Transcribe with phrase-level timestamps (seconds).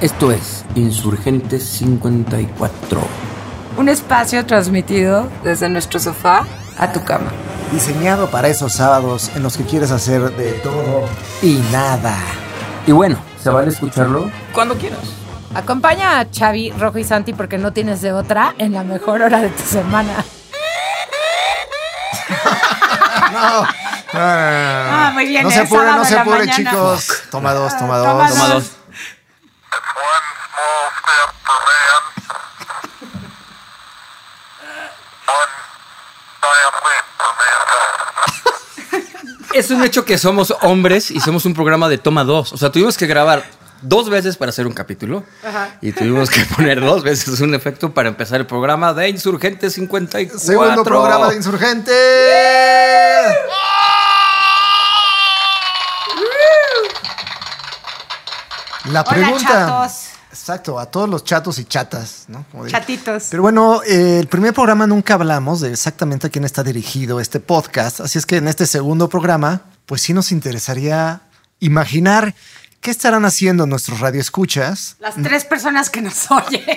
[0.00, 3.00] Esto es Insurgentes 54.
[3.78, 6.44] Un espacio transmitido desde nuestro sofá
[6.78, 7.30] a tu cama.
[7.72, 11.08] Diseñado para esos sábados en los que quieres hacer de todo
[11.42, 12.14] y nada.
[12.86, 14.30] Y bueno, ¿se vale escucharlo?
[14.52, 15.00] Cuando quieras.
[15.54, 19.40] Acompaña a Xavi, Rojo y Santi porque no tienes de otra en la mejor hora
[19.40, 20.12] de tu semana.
[23.32, 23.66] No.
[24.14, 26.52] Ah, muy bien, No se sábado no se mañana.
[26.52, 27.22] chicos.
[27.30, 28.30] Toma dos, toma dos.
[28.30, 28.70] Toma dos.
[39.56, 42.52] Es un hecho que somos hombres y somos un programa de toma dos.
[42.52, 43.42] O sea, tuvimos que grabar
[43.80, 45.24] dos veces para hacer un capítulo
[45.80, 50.38] y tuvimos que poner dos veces un efecto para empezar el programa de Insurgentes 54.
[50.38, 51.92] Segundo programa de Insurgente.
[58.84, 59.48] La Hola, pregunta.
[59.48, 60.05] chatos.
[60.40, 62.44] Exacto, a todos los chatos y chatas, ¿no?
[62.50, 62.68] Como.
[62.68, 63.28] Chatitos.
[63.30, 67.40] Pero bueno, eh, el primer programa nunca hablamos de exactamente a quién está dirigido este
[67.40, 71.22] podcast, así es que en este segundo programa, pues sí nos interesaría
[71.60, 72.34] imaginar
[72.80, 74.96] qué estarán haciendo nuestros radioescuchas.
[75.00, 76.62] Las tres personas que nos oyen.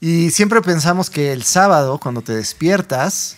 [0.00, 3.36] Y siempre pensamos que el sábado, cuando te despiertas,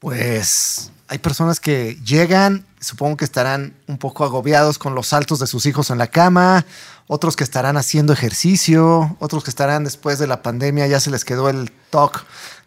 [0.00, 5.46] pues hay personas que llegan, supongo que estarán un poco agobiados con los saltos de
[5.46, 6.66] sus hijos en la cama,
[7.08, 11.24] otros que estarán haciendo ejercicio, otros que estarán después de la pandemia, ya se les
[11.24, 12.20] quedó el toque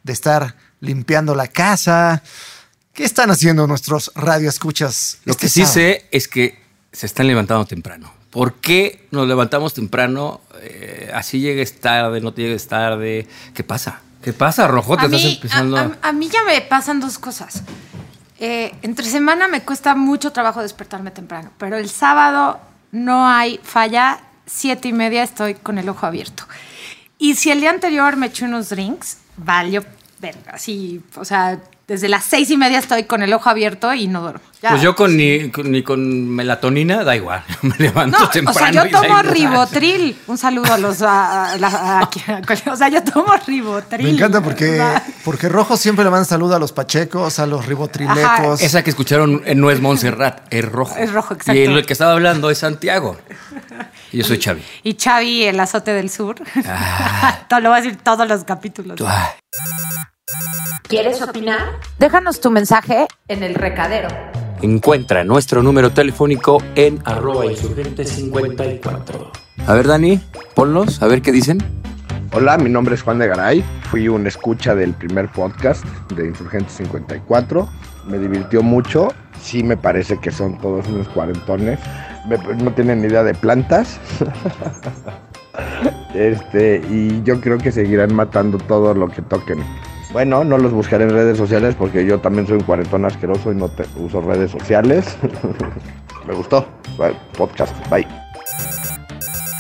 [0.04, 2.22] de estar limpiando la casa.
[2.94, 5.20] ¿Qué están haciendo nuestros radioescuchas?
[5.26, 5.74] Lo este que sí sábado?
[5.76, 8.12] sé es que se están levantando temprano.
[8.32, 10.42] ¿Por qué nos levantamos temprano?
[10.62, 13.28] Eh, así llegues tarde, no te llegues tarde.
[13.54, 14.02] ¿Qué pasa?
[14.24, 14.96] ¿Qué pasa, Rojo?
[14.98, 17.64] Te A estás mí, empezando a, a- a mí ya me pasan dos cosas.
[18.40, 22.60] Eh, entre semana me cuesta mucho trabajo despertarme temprano, pero el sábado
[22.92, 24.20] no hay falla.
[24.54, 26.44] Siete y media estoy con el ojo abierto.
[27.18, 29.84] Y si el día anterior me eché unos drinks, valió
[30.20, 30.52] verga.
[30.54, 34.22] Así, o sea, desde las seis y media estoy con el ojo abierto y no
[34.22, 34.42] duermo.
[34.62, 34.70] Ya.
[34.72, 37.44] Pues yo con ni, con ni con melatonina, da igual.
[37.64, 38.60] Me levanto No, o temprano.
[38.60, 40.16] sea, yo tomo ribotril.
[40.28, 41.02] Un saludo a los.
[41.02, 44.06] a- a a- o sea, yo tomo ribotril.
[44.06, 44.80] Me encanta porque,
[45.26, 48.24] porque Rojo siempre le manda saludo a los pachecos, a los ribotrilecos.
[48.24, 48.56] Ajá.
[48.66, 50.96] Esa que escucharon no es Montserrat, es rojo.
[50.98, 51.60] Es rojo, exacto.
[51.60, 53.18] Y el que estaba hablando es Santiago.
[54.12, 54.62] Yo soy Xavi.
[54.84, 56.36] Y Xavi, el azote del sur.
[56.66, 57.48] Ah.
[57.62, 59.00] Lo voy a decir todos los capítulos.
[59.06, 59.30] Ay,
[60.84, 61.80] ¿Quieres opinar?
[62.00, 64.10] Déjanos tu mensaje en el recadero.
[64.62, 69.32] Encuentra nuestro número telefónico en arroba insurgente 54.
[69.68, 70.20] A ver, Dani,
[70.56, 71.60] ponlos, a ver qué dicen.
[72.34, 73.64] Hola, mi nombre es Juan de Garay.
[73.90, 75.86] Fui un escucha del primer podcast
[76.16, 77.70] de Insurgente 54.
[78.08, 79.10] Me divirtió mucho.
[79.42, 81.80] Sí me parece que son todos unos cuarentones.
[82.28, 84.00] No tienen ni idea de plantas.
[86.14, 89.64] este, y yo creo que seguirán matando todo lo que toquen.
[90.14, 93.56] Bueno, no los buscaré en redes sociales porque yo también soy un cuarentón asqueroso y
[93.56, 95.18] no uso redes sociales.
[96.28, 96.66] me gustó.
[97.38, 97.76] Podcast.
[97.90, 98.08] Bye.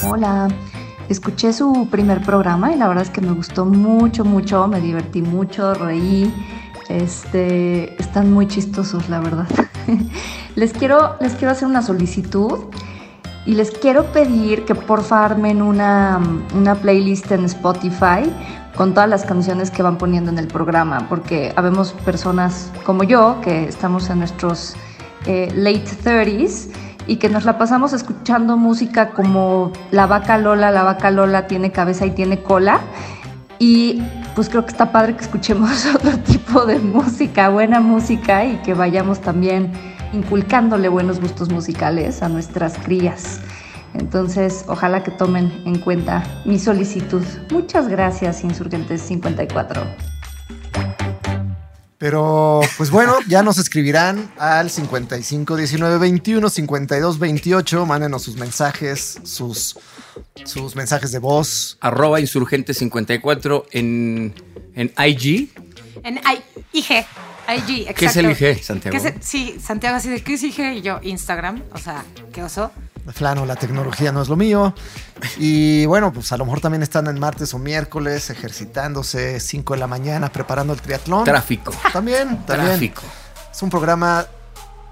[0.03, 0.47] Hola,
[1.09, 5.21] escuché su primer programa y la verdad es que me gustó mucho, mucho, me divertí
[5.21, 6.33] mucho, reí.
[6.89, 9.47] Este, están muy chistosos, la verdad.
[10.55, 12.59] les quiero, les quiero hacer una solicitud
[13.45, 16.19] y les quiero pedir que porfa armen una,
[16.55, 18.31] una playlist en Spotify
[18.75, 23.39] con todas las canciones que van poniendo en el programa, porque habemos personas como yo
[23.41, 24.75] que estamos en nuestros
[25.25, 26.69] eh, late 30s
[27.07, 31.71] y que nos la pasamos escuchando música como La Vaca Lola, La Vaca Lola tiene
[31.71, 32.79] cabeza y tiene cola.
[33.59, 34.01] Y
[34.35, 38.73] pues creo que está padre que escuchemos otro tipo de música, buena música y que
[38.73, 39.71] vayamos también
[40.13, 43.39] inculcándole buenos gustos musicales a nuestras crías.
[43.93, 47.23] Entonces, ojalá que tomen en cuenta mi solicitud.
[47.51, 49.83] Muchas gracias, Insurgentes 54.
[51.97, 57.85] Pero, pues bueno, ya nos escribirán al 55 19 21 52 28.
[57.85, 59.77] Mándenos sus mensajes, sus,
[60.45, 61.77] sus mensajes de voz.
[61.81, 64.33] Arroba insurgente 54 en,
[64.75, 65.49] en IG.
[66.03, 66.43] En I-
[66.73, 67.05] IG.
[67.47, 67.93] IG, exacto.
[67.99, 68.91] ¿Qué es el IG, Santiago?
[68.91, 70.59] ¿Qué es el- sí, Santiago así de, ¿qué es IG?
[70.77, 71.63] Y yo, Instagram.
[71.73, 72.71] O sea, qué oso.
[73.05, 74.75] De plano, la tecnología no es lo mío.
[75.37, 79.79] Y bueno, pues a lo mejor también están en martes o miércoles ejercitándose, 5 de
[79.79, 81.23] la mañana, preparando el triatlón.
[81.23, 81.73] Tráfico.
[81.91, 82.67] También, también.
[82.69, 83.01] Tráfico.
[83.51, 84.27] Es un programa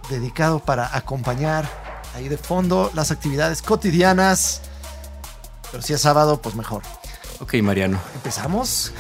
[0.10, 1.70] dedicado para acompañar
[2.16, 4.62] ahí de fondo las actividades cotidianas.
[5.72, 6.82] Pero si es sábado, pues mejor.
[7.40, 8.00] Ok, Mariano.
[8.16, 8.92] Empezamos.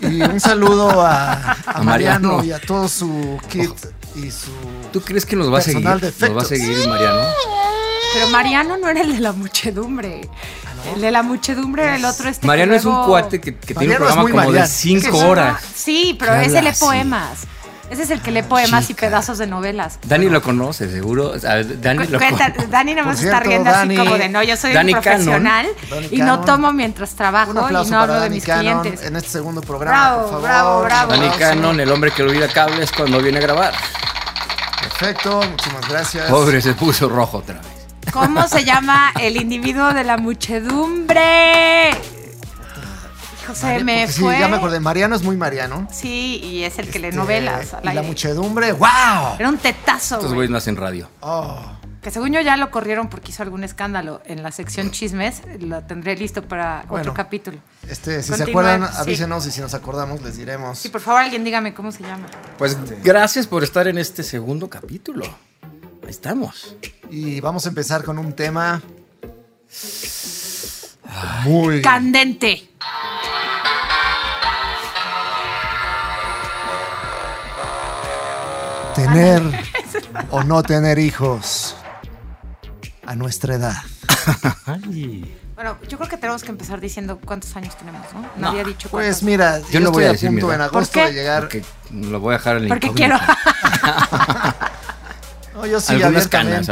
[0.00, 1.32] Y un saludo a,
[1.66, 2.44] a A Mariano, Mariano.
[2.44, 3.70] y a todo su kit
[4.16, 4.50] y su.
[4.92, 5.86] ¿Tú crees que nos va a seguir?
[5.88, 7.20] De ¿Nos va a seguir Mariano?
[8.14, 10.28] Pero Mariano no era el de la muchedumbre.
[10.94, 12.40] El de la muchedumbre era el otro este.
[12.42, 15.12] que Mariano es un cuate que, que tiene un es programa como de cinco Es
[15.12, 15.62] que- horas.
[15.74, 16.80] Sí, pero ¿Qué ese habla lee así?
[17.90, 19.98] Ese es el que lee poemas y pedazos de novelas.
[20.06, 21.30] Dani lo conoce, seguro.
[21.30, 22.66] O sea, Dani lo cuenta- conoce.
[22.68, 25.66] Dani nada más está riendo Dani- así como de no, yo soy Dani un profesional
[25.88, 26.04] Cannon.
[26.10, 29.06] y no tomo mientras trabajo Un y no hablo de Dani mis Cannon clientes.
[29.06, 30.42] en este segundo programa, Bravo, por favor.
[30.42, 31.12] bravo, bravo.
[31.12, 31.28] Dani.
[31.38, 33.72] Cannon, el hombre que olvida cables cuando viene a grabar.
[34.82, 36.30] Perfecto, muchísimas gracias.
[36.30, 38.12] Pobre, se puso rojo otra vez.
[38.12, 41.90] ¿Cómo se llama el individuo de la muchedumbre?
[43.48, 44.38] José, María- me porque sí, fue.
[44.38, 44.80] ya me acordé.
[44.80, 45.88] Mariano es muy Mariano.
[45.92, 47.74] Sí, y es el que lee Este, novelas.
[47.74, 49.36] al Y la muchedumbre, ¡wow!
[49.38, 50.34] Era un tetazo, Estos güey.
[50.34, 51.08] güeyes no hacen radio.
[51.20, 51.60] Oh,
[52.00, 55.42] Que según yo ya lo corrieron porque hizo algún escándalo en la sección chismes.
[55.60, 57.02] Lo tendré listo para Bueno.
[57.02, 57.58] otro capítulo.
[57.88, 58.98] este, si se acuerdan, sí.
[59.00, 60.78] avísenos y si nos acordamos les diremos.
[60.78, 62.26] Sí, por favor, alguien dígame cómo se llama.
[62.56, 65.24] Pues gracias por estar en este segundo capítulo.
[66.04, 66.76] Ahí estamos.
[67.10, 68.80] Y vamos a empezar con un tema
[71.44, 72.68] muy Candente.
[78.94, 79.42] tener
[80.30, 81.76] o no tener hijos
[83.06, 83.76] a nuestra edad.
[85.58, 88.20] Bueno, yo creo que tenemos que empezar diciendo cuántos años tenemos, ¿no?
[88.20, 89.22] No, No, había dicho Pues cuántos.
[89.24, 90.54] mira, Yo yo, no voy estoy a a, decir mi punto edad.
[90.54, 91.06] en agosto ¿Por qué?
[91.08, 91.40] de llegar.
[91.40, 93.16] Porque lo voy a dejar en el Porque incógnito.
[93.18, 93.34] quiero.
[95.58, 96.68] No, yo sí, Algunas canas,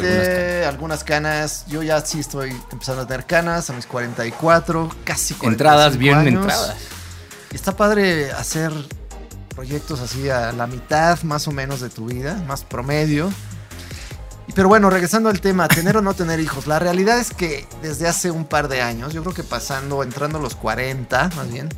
[0.68, 1.64] algunas canas.
[1.66, 6.14] Yo ya sí estoy empezando a tener canas a mis 44, casi 45 Entradas bien
[6.14, 6.42] años.
[6.44, 6.76] entradas.
[7.50, 8.72] Y está padre hacer
[9.48, 13.32] proyectos así a la mitad más o menos de tu vida, más promedio.
[14.54, 16.68] Pero bueno, regresando al tema, tener o no tener hijos.
[16.68, 20.38] La realidad es que desde hace un par de años, yo creo que pasando, entrando
[20.38, 21.68] a los 40 más bien,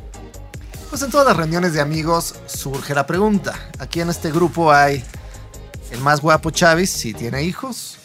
[0.91, 3.55] pues en todas las reuniones de amigos surge la pregunta.
[3.79, 5.03] Aquí en este grupo hay
[5.91, 7.97] el más guapo Chávez, si tiene hijos.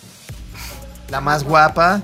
[1.11, 2.03] La más guapa,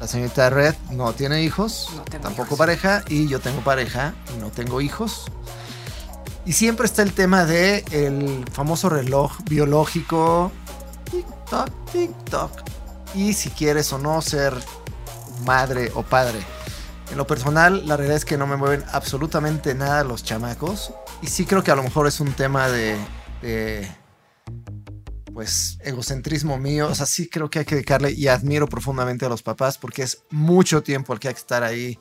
[0.00, 1.88] la señorita Red, no tiene hijos.
[1.96, 2.58] No tengo tampoco hijos.
[2.58, 3.04] pareja.
[3.08, 5.26] Y yo tengo pareja y no tengo hijos.
[6.44, 10.50] Y siempre está el tema de el famoso reloj biológico.
[11.10, 12.50] Tic-toc, tic-toc.
[13.14, 14.54] Y si quieres o no ser
[15.44, 16.40] madre o padre.
[17.10, 20.92] En lo personal, la realidad es que no me mueven absolutamente nada los chamacos.
[21.20, 22.96] Y sí creo que a lo mejor es un tema de,
[23.42, 23.88] de,
[25.32, 26.88] pues, egocentrismo mío.
[26.88, 30.02] O sea, sí creo que hay que dedicarle y admiro profundamente a los papás porque
[30.02, 31.98] es mucho tiempo el que hay que estar ahí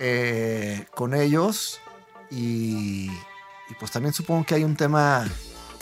[0.00, 1.80] eh, con ellos.
[2.30, 3.10] Y,
[3.70, 5.26] y pues también supongo que hay un tema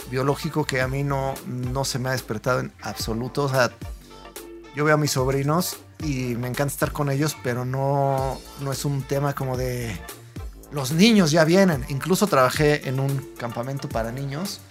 [0.09, 3.43] biológico que a mí no, no se me ha despertado en absoluto.
[3.43, 3.71] O sea,
[4.75, 8.85] yo veo a mis sobrinos y me encanta estar con ellos, pero no, no es
[8.85, 9.97] un tema como de
[10.71, 11.85] los niños ya vienen.
[11.89, 14.61] Incluso trabajé en un campamento para niños.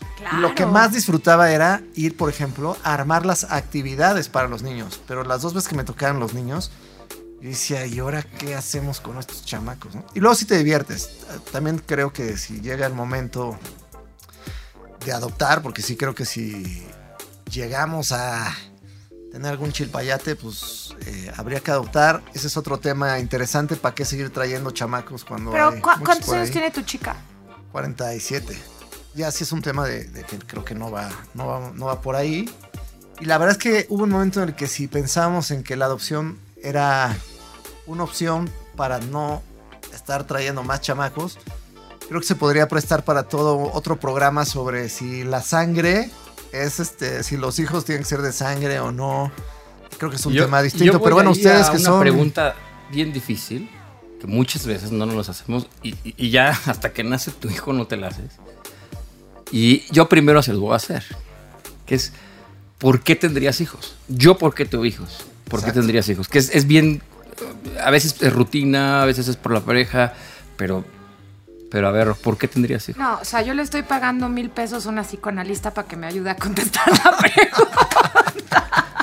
[0.40, 5.00] Lo que más disfrutaba era ir, por ejemplo, a armar las actividades para los niños.
[5.06, 6.70] Pero las dos veces que me tocaron los niños,
[7.40, 9.94] yo decía, ¿y ahora qué hacemos con estos chamacos?
[9.94, 10.04] no?
[10.14, 11.10] Y luego sí te diviertes.
[11.52, 13.58] También creo que si llega el momento
[15.04, 16.86] de adoptar, porque sí creo que si
[17.50, 18.52] llegamos a
[19.30, 22.22] tener algún chilpayate, pues eh, habría que adoptar.
[22.32, 23.76] Ese es otro tema interesante.
[23.76, 27.16] ¿Para qué seguir trayendo chamacos cuando Pero, hay ¿cu- ¿cuántos años tiene tu chica?
[27.70, 28.58] 47.
[29.16, 31.86] Ya sí es un tema de, de que creo que no va, no, va, no
[31.86, 32.48] va por ahí.
[33.18, 35.74] Y la verdad es que hubo un momento en el que si pensábamos en que
[35.76, 37.16] la adopción era
[37.86, 39.42] una opción para no
[39.94, 41.38] estar trayendo más chamacos,
[42.08, 46.10] creo que se podría prestar para todo otro programa sobre si la sangre
[46.52, 49.32] es este, si los hijos tienen que ser de sangre o no.
[49.98, 52.54] Creo que es un Yo- tema distinto, pero bueno, ustedes que una son pregunta
[52.90, 53.70] bien difícil
[54.20, 57.72] que muchas veces no nos las hacemos y- y ya hasta que nace tu hijo
[57.72, 58.32] no te la haces.
[59.52, 61.04] Y yo primero se los voy a hacer,
[61.86, 62.12] que es
[62.78, 63.94] ¿por qué tendrías hijos?
[64.08, 66.28] Yo por qué tengo hijos, ¿por qué tendrías hijos?
[66.28, 67.02] Que es, es bien,
[67.82, 70.14] a veces es rutina, a veces es por la pareja,
[70.56, 70.84] pero,
[71.70, 72.98] pero a ver, ¿por qué tendrías hijos?
[73.00, 76.06] No, o sea, yo le estoy pagando mil pesos a una psicoanalista para que me
[76.08, 77.88] ayude a contestar la pregunta.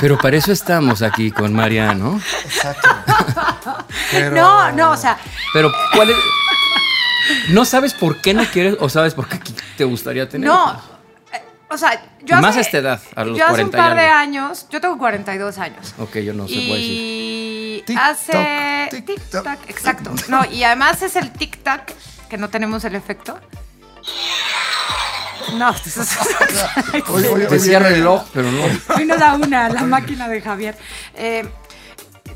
[0.02, 2.20] Pero para eso estamos aquí con Mariano.
[2.44, 2.90] Exacto.
[4.12, 5.18] Pero- No, no, o sea,
[5.54, 6.16] Pero ¿cuál es?
[7.50, 9.39] ¿No sabes por qué no quieres o sabes por qué
[9.77, 10.48] te gustaría tener?
[10.50, 10.63] no.
[10.72, 10.84] hijos?
[11.34, 13.77] eh, O sea, yo Más hace- a esta edad, a los yo hace un 40
[13.77, 15.94] y par de años, yo tengo 42 años.
[16.00, 16.92] Ok, yo no sé puedo decir.
[16.92, 18.89] Y TikTok, hace.
[19.06, 20.12] TikTok, exacto.
[20.27, 21.82] No, y además es el TikTok
[22.30, 23.39] que no tenemos el efecto.
[25.56, 25.74] No,
[27.50, 28.63] Decía oye, reloj, pero no.
[28.96, 30.77] Hoy nos da una, la máquina de Javier.
[31.15, 31.46] Eh,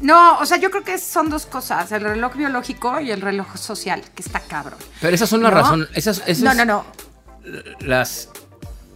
[0.01, 3.55] no, o sea, yo creo que son dos cosas, el reloj biológico y el reloj
[3.57, 4.79] social, que está cabrón.
[5.01, 5.57] Pero esas son las ¿No?
[5.61, 5.87] razones.
[5.93, 6.85] Esas, esas No, no, no.
[7.79, 8.29] Las,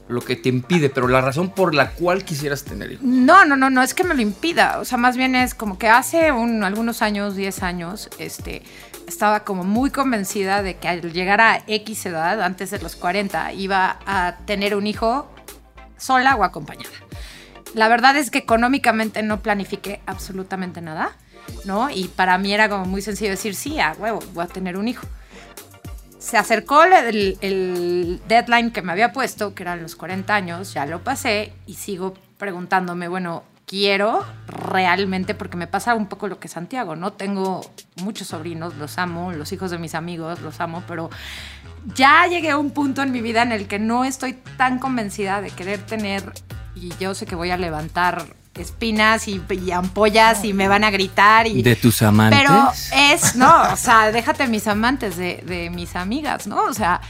[0.10, 3.04] lo que te impide, pero la razón por la cual quisieras tener hijos.
[3.06, 4.80] No, no, no, no es que me lo impida.
[4.80, 8.62] O sea, más bien es como que hace un- algunos años, 10 años, este,
[9.08, 13.54] estaba como muy convencida de que al llegar a X edad, antes de los 40,
[13.54, 15.32] iba a tener un hijo
[15.98, 16.96] sola o acompañada.
[17.74, 21.16] La verdad es que económicamente no planifiqué absolutamente nada,
[21.66, 21.90] ¿no?
[21.90, 24.88] Y para mí era como muy sencillo decir, sí, a huevo, voy a tener un
[24.88, 25.08] hijo.
[26.20, 30.86] Se acercó el, el deadline que me había puesto, que eran los 40 años, ya
[30.86, 36.50] lo pasé y sigo preguntándome, bueno, quiero realmente, porque me pasa un poco lo que
[36.50, 37.14] Santiago, ¿no?
[37.14, 37.62] Tengo
[38.04, 41.10] muchos sobrinos, los amo, los hijos de mis amigos, los amo, pero
[41.96, 45.40] ya llegué a un punto en mi vida en el que no estoy tan convencida
[45.40, 46.34] de querer tener,
[46.76, 48.26] y yo sé que voy a levantar
[48.56, 51.64] espinas y, y ampollas y me van a gritar y...
[51.64, 52.40] De tus amantes.
[52.40, 56.64] Pero es, no, o sea, déjate mis amantes de, de mis amigas, ¿no?
[56.64, 57.02] O sea,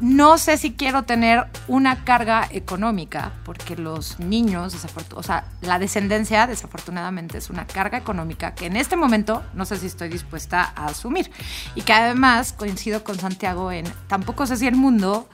[0.00, 4.76] no sé si quiero tener una carga económica, porque los niños,
[5.14, 9.78] o sea, la descendencia, desafortunadamente, es una carga económica que en este momento no sé
[9.78, 11.30] si estoy dispuesta a asumir.
[11.74, 15.28] Y que además coincido con Santiago en, tampoco sé si el mundo,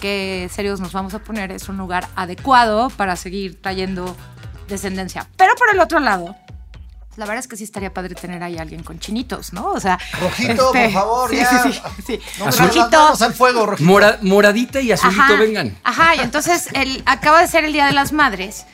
[0.00, 4.16] qué serios nos vamos a poner, es un lugar adecuado para seguir trayendo
[4.68, 5.26] descendencia.
[5.36, 6.36] Pero por el otro lado,
[7.16, 9.72] la verdad es que sí estaría padre tener ahí a alguien con chinitos, ¿no?
[9.72, 11.62] O sea, Rojito, este, por favor, sí, ya.
[11.62, 12.20] sí, sí.
[12.38, 13.88] No manos al fuego, Rojito.
[13.90, 15.76] Mora- moradita y azulito Ajá, vengan.
[15.84, 18.64] Ajá, y entonces el, acaba de ser el Día de las Madres.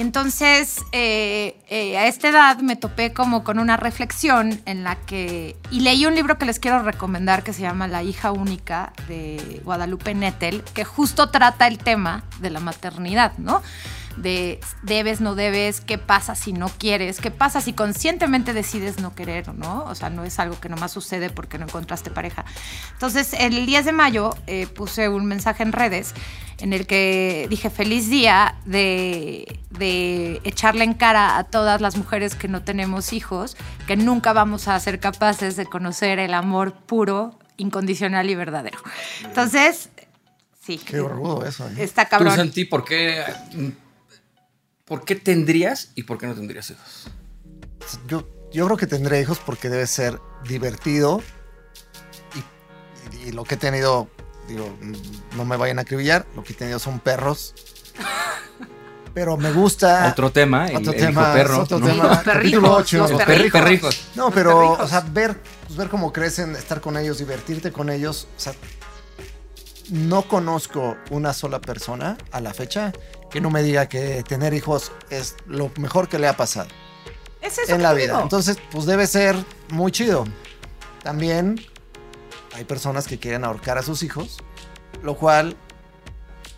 [0.00, 4.96] Y entonces eh, eh, a esta edad me topé como con una reflexión en la
[4.96, 5.58] que...
[5.70, 9.60] Y leí un libro que les quiero recomendar que se llama La hija única de
[9.62, 13.60] Guadalupe Nettel, que justo trata el tema de la maternidad, ¿no?
[14.16, 19.14] De debes, no debes, qué pasa si no quieres, qué pasa si conscientemente decides no
[19.14, 19.84] querer no.
[19.84, 22.44] O sea, no es algo que nomás sucede porque no encontraste pareja.
[22.92, 26.14] Entonces, el 10 de mayo eh, puse un mensaje en redes
[26.58, 32.34] en el que dije feliz día de, de echarle en cara a todas las mujeres
[32.34, 37.38] que no tenemos hijos, que nunca vamos a ser capaces de conocer el amor puro,
[37.56, 38.78] incondicional y verdadero.
[39.24, 39.90] Entonces,
[40.60, 40.78] sí.
[40.78, 41.68] Qué rudo eso.
[41.68, 41.74] ¿eh?
[41.78, 42.36] Está Tú, cabrón.
[42.36, 43.24] Santi, ¿por qué,
[44.90, 47.06] ¿por qué tendrías y por qué no tendrías hijos?
[48.08, 50.18] Yo, yo creo que tendré hijos porque debe ser
[50.48, 51.22] divertido.
[52.34, 54.08] Y, y- y lo que he tenido,
[54.48, 54.76] digo,
[55.36, 57.54] no me vayan a acribillar, lo que he tenido son perros.
[59.14, 60.08] Pero me gusta.
[60.10, 61.62] Otro tema, el, otro el tema, hijo perro.
[61.62, 61.86] otro ¿no?
[61.86, 62.04] tema.
[62.08, 62.98] Los perrijos, ocho.
[62.98, 63.60] los Los perrijos.
[63.60, 64.04] perri- perrijos.
[64.16, 64.80] No, pero, perrijos.
[64.80, 68.26] o sea, ver, pues, ver cómo crecen, estar con ellos, divertirte con ellos.
[68.36, 68.52] O sea,
[69.90, 72.92] no conozco una sola persona a la fecha
[73.30, 76.68] que no me diga que tener hijos es lo mejor que le ha pasado
[77.40, 78.06] Es eso en la vida.
[78.14, 78.22] digo.
[78.22, 79.36] Entonces, pues debe ser
[79.70, 80.24] muy chido.
[81.02, 81.60] También
[82.54, 84.38] hay personas que quieren ahorcar a sus hijos,
[85.02, 85.56] lo cual,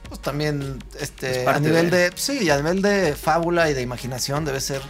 [0.09, 3.83] pues también, Es este, a nivel de- de, sí, a nivel de fábula y de
[3.83, 4.81] imaginación debe ser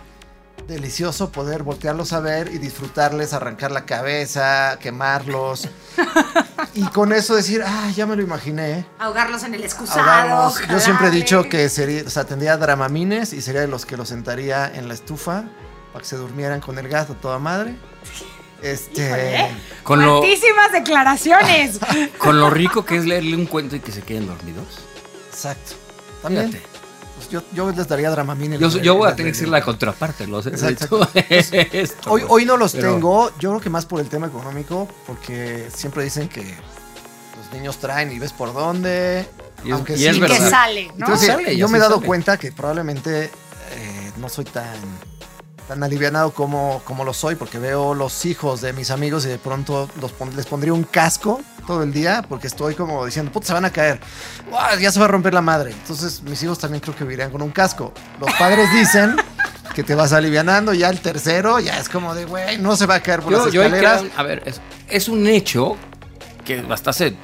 [0.69, 5.69] delicioso poder voltearlos a ver y disfrutarles, arrancar la cabeza, quemarlos.
[6.75, 8.87] y con eso decir, ah, ya me lo imaginé.
[8.99, 10.01] Ahogarlos en el excusado.
[10.01, 10.69] ahogarlos.
[10.69, 13.97] Yo siempre he dicho que sería, o sea, tendría dramamines y sería de los que
[13.97, 15.45] los sentaría en la estufa
[15.93, 17.77] para que se durmieran con el gas a toda madre.
[18.63, 19.07] Este.
[19.07, 19.51] Híjole.
[19.83, 20.23] Con lo,
[20.73, 21.81] declaraciones.
[22.19, 24.79] con lo rico que es leerle un cuento y que se queden dormidos.
[25.31, 25.75] Exacto.
[26.23, 26.53] También.
[26.53, 26.72] Fíjate.
[27.33, 28.61] Yo, yo les daría dramamines.
[28.61, 30.51] Yo, yo voy a tener que ser la contraparte, lo sé.
[30.51, 31.21] Exacto, Tú-
[31.73, 34.87] esto, Hoy, hoy no los Pero- tengo, yo creo que más por el tema económico,
[35.07, 39.27] porque siempre dicen que los niños traen y ves por dónde.
[39.65, 40.51] Y es- aunque y es sí, Y que verdad.
[40.51, 40.93] sale, ¿no?
[41.07, 42.07] Entonces, Sale, yo me he dado sale.
[42.07, 44.67] cuenta que probablemente eh, no soy tan,
[45.69, 49.39] tan alivianado como, como lo soy, porque veo los hijos de mis amigos y de
[49.39, 53.47] pronto los pon- les pondría un casco todo el día, porque estoy como diciendo, puta,
[53.47, 54.01] se van a caer,
[54.81, 55.71] ya se va a romper la madre.
[55.71, 57.93] Entonces, mis hijos también creo que vivirían con un casco.
[58.21, 59.17] Los padres dicen
[59.75, 62.97] que te vas alivianando, ya el tercero ya es como de, güey, no se va
[62.97, 64.01] a caer por Yo, las escaleras.
[64.03, 65.77] creo- a ver, es, es un hecho
[66.45, 67.17] que hasta hace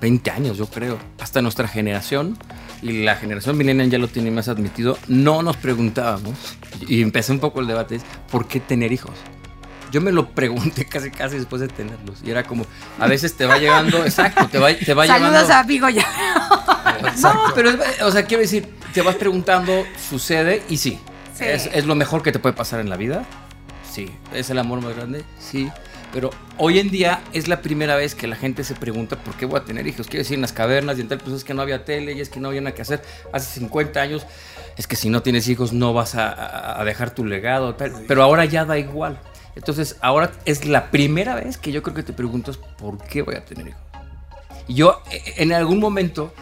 [0.00, 2.38] 20 años, yo creo, hasta nuestra generación,
[2.82, 6.34] y la generación millennial ya lo tiene más admitido, no nos preguntábamos,
[6.86, 9.14] y empecé un poco el debate, es, ¿por qué tener hijos?
[9.90, 12.64] Yo me lo pregunté casi casi después de tenerlos, y era como,
[12.98, 15.54] a veces te va llegando, exacto, te va, te va Saludos llevando...
[15.54, 16.06] a amigo ya.
[17.22, 17.70] No, pero,
[18.02, 21.00] o sea, quiero decir, te vas preguntando, sucede y sí.
[21.34, 21.44] Sí.
[21.44, 23.24] ¿Es, es lo mejor que te puede pasar en la vida?
[23.90, 24.10] Sí.
[24.34, 25.24] ¿Es el amor más grande?
[25.38, 25.70] Sí.
[26.12, 29.46] Pero hoy en día es la primera vez que la gente se pregunta por qué
[29.46, 30.08] voy a tener hijos.
[30.08, 32.20] Quiero decir, en las cavernas y en tal, pues es que no había tele y
[32.20, 33.00] es que no había nada que hacer.
[33.32, 34.26] Hace 50 años
[34.76, 37.74] es que si no tienes hijos no vas a, dejar tu legado.
[37.76, 37.92] Tal.
[38.08, 39.20] Pero ahora ya da igual.
[39.54, 43.36] Entonces, ahora es la primera vez que yo creo que te preguntas por qué voy
[43.36, 43.80] a tener hijos.
[44.66, 46.32] Y yo, eh, en algún momento,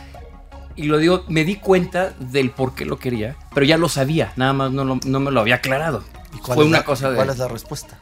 [0.77, 4.33] y lo digo, me di cuenta del por qué lo quería, pero ya lo sabía,
[4.37, 6.05] nada más no, lo- no me lo había aclarado.
[6.35, 7.17] ¿Y cuál Fue es una la- cosa de...
[7.17, 7.99] ¿Cuál es la respuesta?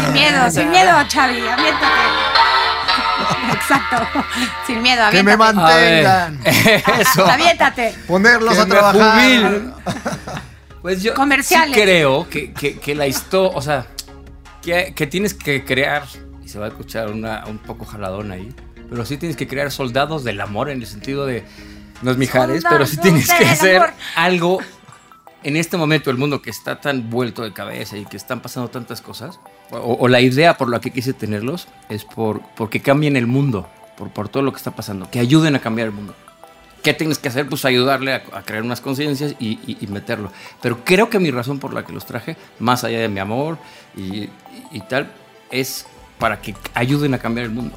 [0.00, 1.86] Sin miedo, sin miedo, Chavi, aviéntate.
[3.52, 4.24] Exacto.
[4.66, 5.72] Sin miedo, Que me aviéntate.
[5.72, 6.40] A ver, mantengan.
[7.00, 7.26] Eso.
[7.26, 7.94] Aviéntate.
[8.06, 9.60] Ponerlos Que a me trabajar.
[10.82, 11.74] Pues yo Comerciales.
[11.74, 13.86] sí creo que, que- que la historia, o sea,
[14.60, 16.02] que, que tienes que crear,
[16.44, 18.54] y se va a escuchar una- un poco jaladón ahí,
[18.90, 21.42] pero sí tienes que crear soldados del amor en el sentido de,
[22.02, 23.94] no es Mijares, pero sí tienes que hacer amor.
[24.14, 24.58] algo
[25.44, 28.70] en este momento, el mundo que está tan vuelto de cabeza y que están pasando
[28.70, 29.38] tantas cosas,
[29.70, 34.28] o, la idea por la que quise tenerlos es por porque cambien el mundo, por,
[34.28, 36.14] todo lo que está pasando, que ayuden a cambiar el mundo.
[36.82, 37.46] ¿Qué tienes que hacer?
[37.48, 40.32] Pues ayudarle a, crear unas conciencias y, meterlo.
[40.62, 43.58] Pero creo que mi razón por la que los traje, más allá de mi amor
[43.96, 44.28] y,
[44.88, 45.10] tal,
[45.50, 45.86] es
[46.18, 47.76] para que ayuden a cambiar el mundo.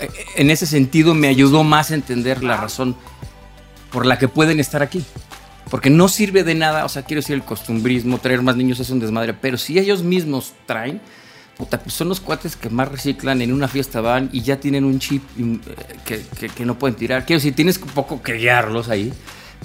[0.00, 2.96] Eh, En ese sentido me ayudó más a entender la razón
[3.90, 5.04] por la que pueden estar aquí.
[5.70, 8.90] Porque no sirve de nada, o sea, quiero decir, el costumbrismo, traer más niños es
[8.90, 11.00] un desmadre, pero si ellos mismos traen,
[11.56, 14.84] puta, pues son los cuates que más reciclan, en una fiesta van y ya tienen
[14.84, 15.58] un chip eh,
[16.04, 17.26] que, que- que no pueden tirar.
[17.26, 19.12] Quiero decir, tienes un poco que guiarlos ahí,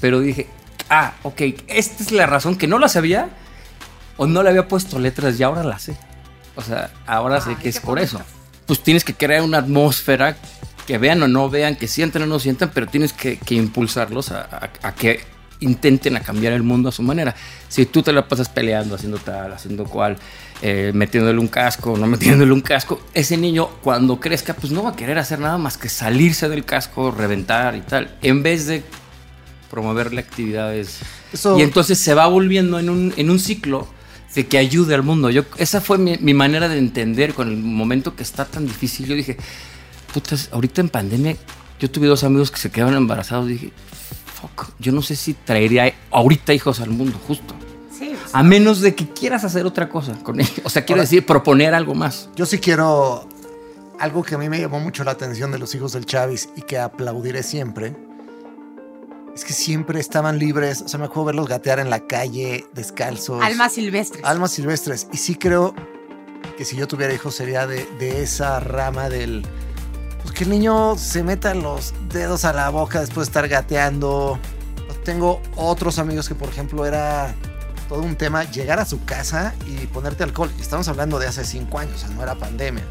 [0.01, 0.48] pero dije,
[0.89, 3.29] ah, ok, esta es la razón que no la sabía
[4.17, 5.95] o no le había puesto letras y ahora la sé.
[6.55, 8.17] O sea, ahora sé que es por bonito.
[8.17, 8.25] eso.
[8.65, 10.36] Pues tienes que crear una atmósfera
[10.86, 14.31] que vean o no vean, que sientan o no sientan, pero tienes que, que impulsarlos
[14.31, 15.22] a, a- a que
[15.60, 17.36] intenten a cambiar el mundo a su manera.
[17.69, 20.17] Si tú te la pasas peleando, haciendo tal, haciendo cual,
[20.62, 24.91] eh, metiéndole un casco, no metiéndole un casco, ese niño cuando crezca, pues no va
[24.91, 28.83] a querer hacer nada más que salirse del casco, reventar y tal, en vez de
[29.69, 31.00] promoverle actividades.
[31.31, 33.88] Eso- Y entonces se va volviendo en un, en un ciclo
[34.36, 35.29] de que ayude al mundo.
[35.29, 39.05] Yo, esa fue mi, mi manera de entender con el momento que está tan difícil.
[39.07, 39.38] Yo dije,
[40.13, 41.36] putas, ahorita en pandemia,
[41.79, 43.48] yo tuve dos amigos que se quedaron embarazados.
[43.48, 43.72] Dije,
[44.47, 47.53] fuck, yo no sé si traería ahorita hijos al mundo, justo.
[47.97, 50.62] Sí, pues, A menos de que quieras hacer otra cosa con ellos.
[50.63, 52.29] O sea, quiero Ahora- decir, proponer algo más.
[52.35, 53.27] Yo sí quiero
[54.00, 56.61] algo que a mí me llamó mucho la atención de los hijos del Chavis y
[56.63, 57.96] que aplaudiré siempre.
[59.35, 60.81] Es que siempre estaban libres.
[60.81, 63.41] O sea, me acuerdo verlos gatear en la calle, descalzos.
[63.44, 64.24] almas silvestres.
[64.25, 65.07] Almas silvestres.
[65.11, 65.74] Y sí creo
[66.57, 69.44] que si yo tuviera hijos sería de, de esa rama del...
[70.24, 74.40] Pues que el niño se meta los dedos a la boca después de estar gateando.
[75.03, 77.36] Tengo otros amigos que, por ejemplo, era
[77.90, 80.50] todo un tema llegar a su casa y ponerte alcohol.
[80.59, 82.83] Estamos hablando de hace cinco años, o sea, no era pandemia.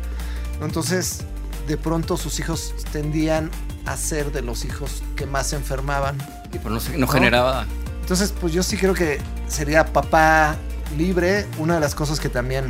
[0.60, 1.24] Entonces,
[1.66, 3.50] de pronto sus hijos tendían
[3.86, 6.18] a ser de los hijos que más se enfermaban.
[6.52, 7.66] Y pues no generaba.
[8.02, 10.56] Entonces, pues yo sí creo que sería papá
[10.98, 11.46] libre.
[11.58, 12.66] Una de las cosas que también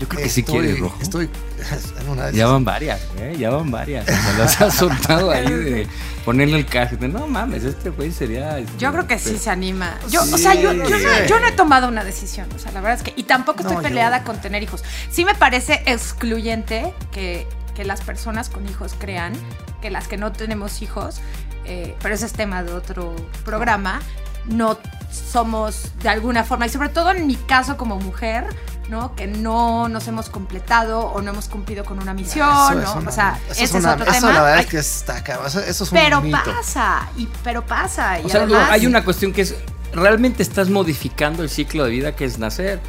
[0.00, 0.96] Yo creo que sí estoy, quiere, Rojo.
[1.00, 1.28] estoy
[2.00, 3.36] en una de Ya van varias, ¿eh?
[3.38, 4.06] Ya van varias.
[4.06, 5.86] Se las ha soltado ahí de
[6.24, 6.96] ponerle el casco.
[7.06, 8.58] No mames, este güey sería.
[8.58, 9.98] este, Yo creo que sí se anima.
[10.10, 11.04] Yo, Sí, o sea, yo, yo, no, sí.
[11.28, 12.48] yo no he tomado una decisión.
[12.56, 13.20] O sea, la verdad es que.
[13.20, 14.82] Y tampoco estoy No, yo- peleada con tener hijos.
[15.10, 19.34] Sí me parece excluyente que, que las personas con hijos crean
[19.82, 21.20] que las que no tenemos hijos,
[21.66, 24.00] eh, pero ese es tema de otro programa,
[24.46, 24.78] no
[25.10, 28.44] somos de alguna forma, y sobre todo en mi caso como mujer,
[28.90, 29.14] ¿no?
[29.14, 32.94] Que no nos hemos completado o no hemos cumplido con una misión, Eso es ¿no?
[33.00, 34.32] una- o sea, eso ese es, una- otro eso tema.
[34.32, 35.46] la verdad Ay, es que está cabrón.
[35.46, 36.38] Eso, eso es un pero mito.
[36.44, 38.20] pasa, y, pero pasa.
[38.20, 39.54] Y O sea, además, hay una cuestión que es.
[39.92, 42.80] Realmente estás modificando el ciclo de vida que es nacer,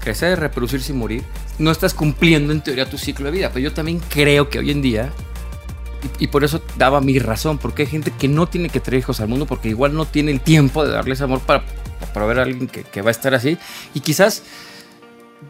[0.00, 1.24] crecer, reproducirse y morir.
[1.58, 3.48] No estás cumpliendo en teoría tu ciclo de vida.
[3.52, 5.10] Pero yo también creo que hoy en día.
[6.20, 9.00] Y, y por eso daba mi razón, porque hay gente que no tiene que traer
[9.00, 11.64] hijos al mundo porque igual no tiene el tiempo de darles amor para,
[12.14, 13.58] para ver a alguien que, que va a estar así.
[13.94, 14.42] Y quizás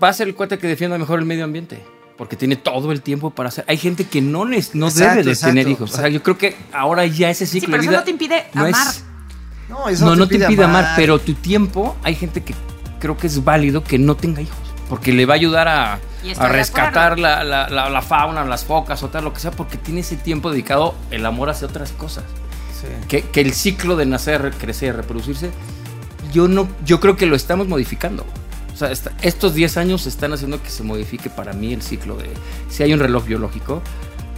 [0.02, 1.82] va a ser el cuate que defienda mejor el medio ambiente.
[2.16, 3.64] Porque tiene todo el tiempo para hacer.
[3.68, 5.50] Hay gente que no, les, no Exacto, debe de exacto.
[5.54, 5.94] tener hijos.
[5.94, 7.98] O sea, yo creo que ahora ya ese Sí, ciclo pero de eso vida.
[8.00, 8.94] no te impide no es- amar.
[9.68, 12.54] No, eso no, no te impide amar, pero tu tiempo, hay gente que
[12.98, 14.56] creo que es válido que no tenga hijos.
[14.88, 16.00] Porque le va a ayudar a,
[16.38, 19.76] a rescatar la, la- la- la fauna, las focas o tal, lo que sea, porque
[19.76, 22.24] tiene ese tiempo dedicado el amor hacia otras cosas.
[23.08, 25.50] Que, que el ciclo de nacer, crecer, reproducirse,
[26.32, 28.24] yo, no, yo creo que lo estamos modificando.
[28.78, 32.14] O sea, esta- estos 10 años están haciendo que se modifique para mí el ciclo
[32.16, 32.30] de...
[32.70, 33.82] Si hay un reloj biológico,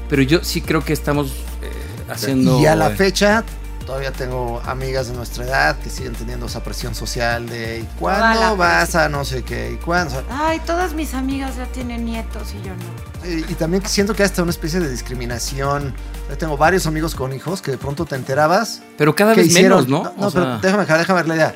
[0.09, 1.29] pero yo sí creo que estamos
[1.61, 1.71] eh,
[2.11, 2.59] haciendo...
[2.59, 3.45] Y a la eh, fecha,
[3.85, 7.99] todavía tengo amigas de nuestra edad que siguen teniendo esa presión social de ¿y Toda
[7.99, 9.73] cuándo vas a no sé qué?
[9.73, 10.17] ¿Y cuándo?
[10.17, 13.29] O Ay, todas mis amigas ya tienen nietos y yo no.
[13.31, 15.93] Y, y también siento que hay hasta una especie de discriminación.
[16.31, 18.81] Yo tengo varios amigos con hijos que de pronto te enterabas.
[18.97, 20.15] Pero cada vez hicieron, menos, ¿no?
[20.17, 21.55] No, O pero sea- déjame, acabar, déjame ver la idea.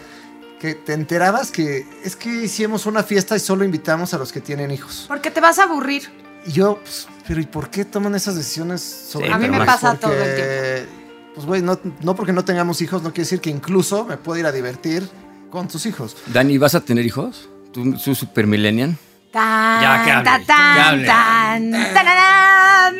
[0.64, 4.40] Que te enterabas que es que hicimos una fiesta y solo invitamos a los que
[4.40, 5.04] tienen hijos.
[5.06, 6.10] Porque te vas a aburrir.
[6.46, 9.62] Y yo, pues, pero ¿y por qué toman esas decisiones sobre Sí, A mí me
[9.62, 10.86] pasa todo el Porque
[11.34, 14.40] pues güey, no, no porque no tengamos hijos, no quiere decir que incluso me puedo
[14.40, 15.06] ir a divertir
[15.50, 16.16] con tus hijos.
[16.28, 17.46] Dani, ¿vas a tener hijos?
[17.70, 18.96] ¿Tú, tú super millennial?
[19.32, 21.06] Tan, Ya, que hable, ta, que tan, hable.
[21.06, 22.94] tan, tararán.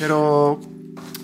[0.00, 0.60] Pero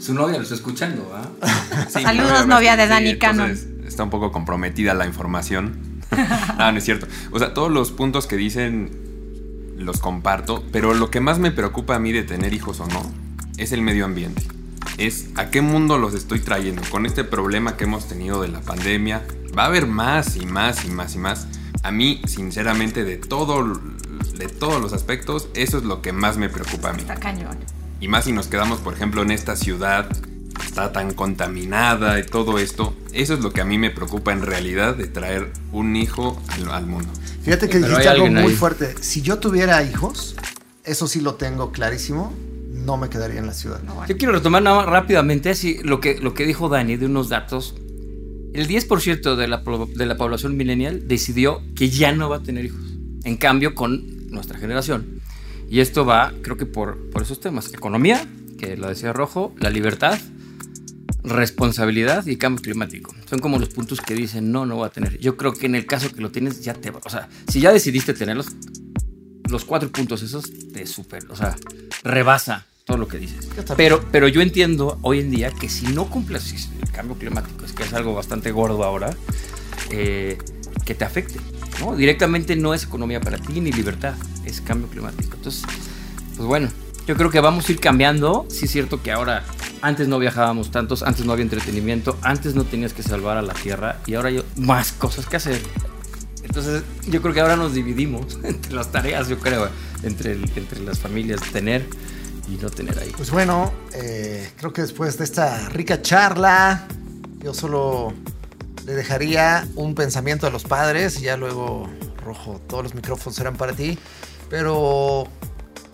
[0.00, 1.28] Su novia lo está escuchando, ¿ah?
[1.88, 3.50] Sí, Saludos, novia de sí, Dani Cannon.
[3.86, 6.00] Está un poco comprometida la información.
[6.58, 7.06] no, no es cierto.
[7.30, 8.90] O sea, todos los puntos que dicen
[9.76, 13.02] los comparto, pero lo que más me preocupa a mí de tener hijos o no
[13.58, 14.42] es el medio ambiente.
[14.96, 16.82] Es a qué mundo los estoy trayendo.
[16.90, 19.22] Con este problema que hemos tenido de la pandemia,
[19.56, 21.46] va a haber más y más y más y más.
[21.82, 23.80] A mí, sinceramente, de todo,
[24.38, 27.00] de todos los aspectos, eso es lo que más me preocupa a mí.
[27.00, 27.58] Está cañón.
[28.00, 32.24] Y más si nos quedamos, por ejemplo, en esta ciudad que está tan contaminada y
[32.24, 32.94] todo esto.
[33.12, 36.70] Eso es lo que a mí me preocupa en realidad de traer un hijo al,
[36.70, 37.08] al mundo.
[37.42, 38.56] fíjate que Pero dijiste algo muy ahí.
[38.56, 38.94] fuerte.
[39.00, 40.36] Si yo tuviera hijos,
[40.84, 42.32] eso sí lo tengo clarísimo,
[42.72, 43.80] no me quedaría en la ciudad.
[44.08, 47.28] Yo quiero retomar nada más rápidamente así, lo, que, lo que dijo Dani de unos
[47.28, 47.74] datos.
[48.52, 49.62] El 10% de la,
[49.94, 52.80] de la población millennial decidió que ya no va a tener hijos.
[53.24, 55.20] En cambio, con nuestra generación.
[55.70, 57.72] Y esto va, creo que por, por esos temas.
[57.72, 58.26] Economía,
[58.58, 60.18] que lo decía Rojo, la libertad,
[61.22, 63.14] responsabilidad y cambio climático.
[63.28, 65.18] Son como los puntos que dicen, no, no voy a tener.
[65.18, 67.00] Yo creo que en el caso que lo tienes, ya te va.
[67.04, 68.48] O sea, si ya decidiste tenerlos,
[69.48, 71.56] los cuatro puntos esos te super, o sea,
[72.02, 73.48] rebasa todo lo que dices.
[73.76, 77.72] Pero, pero yo entiendo hoy en día que si no cumples el cambio climático, es
[77.72, 79.14] que es algo bastante gordo ahora,
[79.90, 80.36] eh,
[80.84, 81.38] que te afecte.
[81.96, 84.14] Directamente no es economía para ti ni libertad,
[84.44, 85.36] es cambio climático.
[85.36, 85.62] Entonces,
[86.36, 86.68] pues bueno,
[87.06, 88.46] yo creo que vamos a ir cambiando.
[88.48, 89.44] Sí es cierto que ahora,
[89.82, 93.54] antes no viajábamos tantos, antes no había entretenimiento, antes no tenías que salvar a la
[93.54, 95.60] Tierra y ahora hay más cosas que hacer.
[96.44, 99.68] Entonces, yo creo que ahora nos dividimos entre las tareas, yo creo,
[100.02, 101.86] entre, entre las familias, tener
[102.48, 103.12] y no tener ahí.
[103.16, 106.86] Pues bueno, eh, creo que después de esta rica charla,
[107.42, 108.12] yo solo
[108.86, 111.88] le dejaría un pensamiento a los padres y ya luego,
[112.24, 113.98] Rojo, todos los micrófonos serán para ti.
[114.48, 115.28] Pero,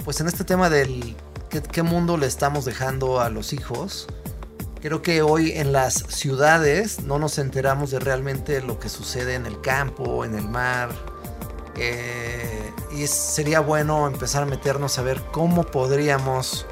[0.04, 1.16] pues en este tema del
[1.50, 4.06] qué, mundo le estamos dejando a los hijos,
[4.80, 9.46] creo que hoy en las ciudades no nos enteramos de realmente lo que sucede en
[9.46, 10.90] el campo, en el mar.
[11.78, 16.66] Eh, y sería bueno empezar a meternos a ver cómo podríamos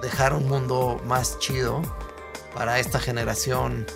[0.00, 1.82] dejar un mundo más chido
[2.54, 3.86] para esta generación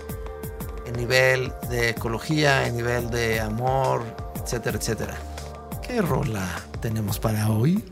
[0.87, 4.03] en nivel de ecología, en nivel de amor,
[4.43, 5.15] etcétera, etcétera.
[5.87, 6.49] ¿Qué rola
[6.81, 7.85] tenemos para hoy?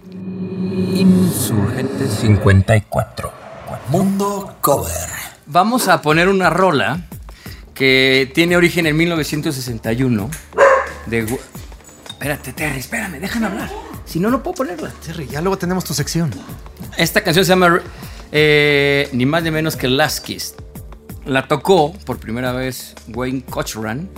[0.95, 3.33] Insurgente 54.
[3.89, 5.09] Mundo Cover.
[5.47, 7.03] Vamos a poner una rola
[7.75, 10.31] que tiene origen en 1961
[11.07, 11.39] de...
[12.09, 13.71] Espérate, Terry, espérame, déjame hablar.
[14.05, 14.91] Si no, no puedo ponerla.
[15.05, 16.31] Terry, ya luego tenemos tu sección.
[16.97, 17.81] Esta canción se llama
[18.31, 20.55] eh, ni más ni menos que Last Kiss.
[21.25, 24.09] La tocó por primera vez Wayne Cochran.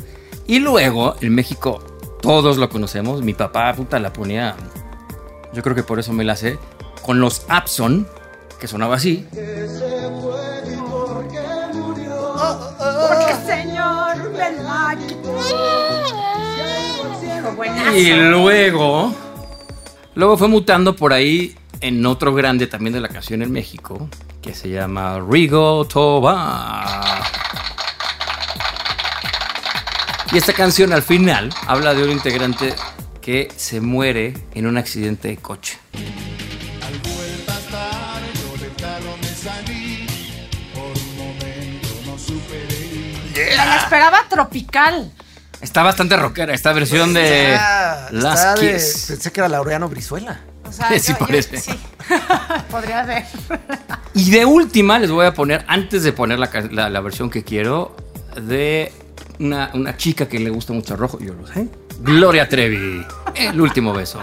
[0.47, 1.83] Y luego en México
[2.21, 3.23] todos lo conocemos.
[3.23, 4.57] Mi papá puta la ponía.
[5.53, 6.59] Yo creo que por eso me la sé.
[7.03, 8.09] Con los Abson,
[8.59, 9.27] que sonaba así.
[13.09, 15.38] Porque señor me la quitó.
[17.23, 17.97] Hijo, buenazo.
[17.97, 19.14] Y luego.
[20.14, 24.09] Luego fue mutando por ahí en otro grande también de la canción en México.
[24.45, 27.23] Que se llama Rigo Tobar.
[30.33, 32.75] Y esta canción al final habla de un integrante
[33.23, 35.79] que se muere en un accidente de coche.
[43.35, 45.11] Me la esperaba tropical.
[45.61, 49.05] Está bastante rockera esta versión de está Last de- Kiss.
[49.09, 50.41] pensé que era Laureano Brizuela.
[50.65, 51.59] O sea, Sí, yo- yo- parece.
[51.61, 51.73] sí.
[52.71, 53.25] Podría ser.
[54.14, 57.43] Y de última les voy a poner, antes de poner la, la- la versión que
[57.45, 57.97] quiero,
[58.40, 58.93] de
[59.38, 61.69] una, una chica que le gusta mucho rojo, yo lo sé.
[62.01, 64.21] Gloria Trevi, el último beso.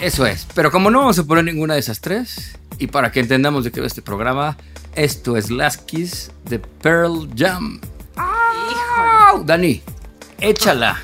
[0.00, 0.46] Eso es.
[0.54, 3.72] Pero como no vamos a poner ninguna de esas tres, y para que entendamos de
[3.72, 4.56] qué va este programa,
[4.94, 7.80] esto es Last Kiss de Pearl Jam.
[9.28, 9.44] ¡Au!
[9.44, 9.82] Dani,
[10.40, 10.96] échala.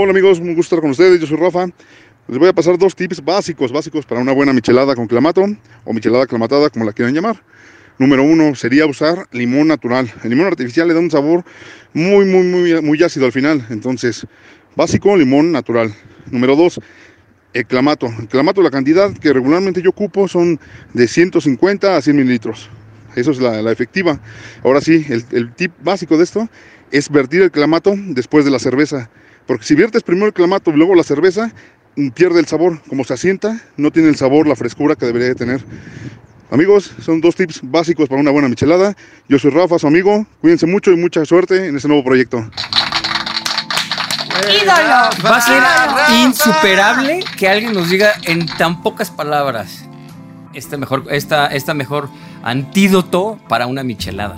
[0.00, 1.66] Hola amigos, un gusto estar con ustedes, yo soy Rafa.
[2.28, 5.46] Les voy a pasar dos tips básicos, básicos para una buena michelada con clamato
[5.84, 7.42] o michelada clamatada, como la quieran llamar.
[7.96, 10.12] número uno sería usar limón natural.
[10.22, 11.42] El limón artificial le da un sabor
[11.94, 13.64] muy, muy, muy, muy ácido al final.
[13.70, 14.26] Entonces,
[14.76, 15.94] básico, limón natural.
[16.30, 16.78] Número dos,
[17.54, 18.08] el clamato.
[18.18, 20.60] El clamato, la cantidad que regularmente yo ocupo son
[20.92, 22.68] de 150 a 100 mililitros.
[23.16, 24.20] Eso es la, la efectiva.
[24.62, 26.46] Ahora sí, el, el tip básico de esto
[26.90, 29.08] es vertir el clamato después de la cerveza.
[29.46, 31.54] Porque si viertes primero el clamato y luego la cerveza,
[32.14, 32.80] pierde el sabor.
[32.88, 35.64] Como se asienta, no tiene el sabor, la frescura que debería de tener.
[36.50, 38.96] Amigos, son dos tips básicos para una buena michelada.
[39.28, 40.26] Yo soy Rafa, su amigo.
[40.40, 42.38] Cuídense mucho y mucha suerte en este nuevo proyecto.
[44.48, 45.10] ¡Ídolo!
[45.24, 46.16] Va a ser Rafa.
[46.16, 49.84] insuperable que alguien nos diga en tan pocas palabras
[50.54, 52.08] este mejor, esta, esta mejor
[52.42, 54.36] antídoto para una michelada.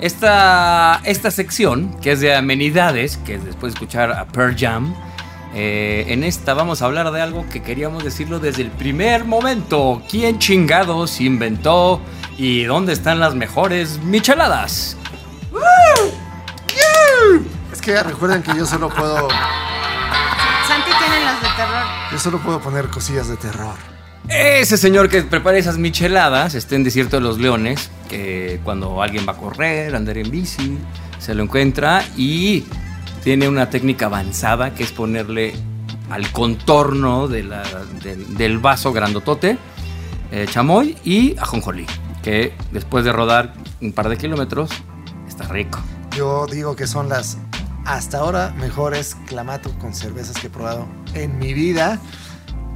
[0.00, 4.94] Esta, esta sección, que es de amenidades, que es después de escuchar a Pearl Jam,
[5.54, 10.02] eh, en esta vamos a hablar de algo que queríamos decirlo desde el primer momento.
[10.08, 12.00] ¿Quién chingados inventó
[12.38, 14.96] y dónde están las mejores micheladas?
[17.72, 19.28] Es que recuerden que yo solo puedo.
[20.66, 21.84] Santi tiene las de terror.
[22.12, 23.74] Yo solo puedo poner cosillas de terror.
[24.28, 29.26] Ese señor que prepara esas micheladas está en Desierto de los Leones, que cuando alguien
[29.26, 30.78] va a correr, andar en bici,
[31.18, 32.64] se lo encuentra y
[33.24, 35.54] tiene una técnica avanzada que es ponerle
[36.10, 37.62] al contorno de la-
[38.02, 39.56] del, del vaso grandotote
[40.30, 41.86] eh, chamoy y ajonjolí,
[42.22, 44.70] que después de rodar un par de kilómetros
[45.28, 45.78] está rico.
[46.16, 47.38] Yo digo que son las
[47.84, 51.98] hasta ahora mejores clamato con cervezas que he probado en mi vida.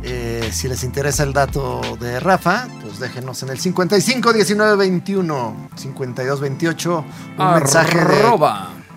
[0.02, 5.68] Eh, si les interesa el dato de Rafa, pues déjenos en el 55 19 21
[5.76, 7.04] 52 28
[7.38, 8.04] un mensaje de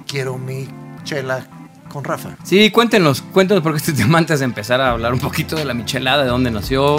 [0.08, 0.68] quiero mi
[1.04, 1.46] chela
[1.90, 2.38] con Rafa.
[2.44, 5.74] Sí, cuéntenos, cuéntenos porque este tema antes de empezar a hablar un poquito de la
[5.74, 6.98] michelada, de dónde nació,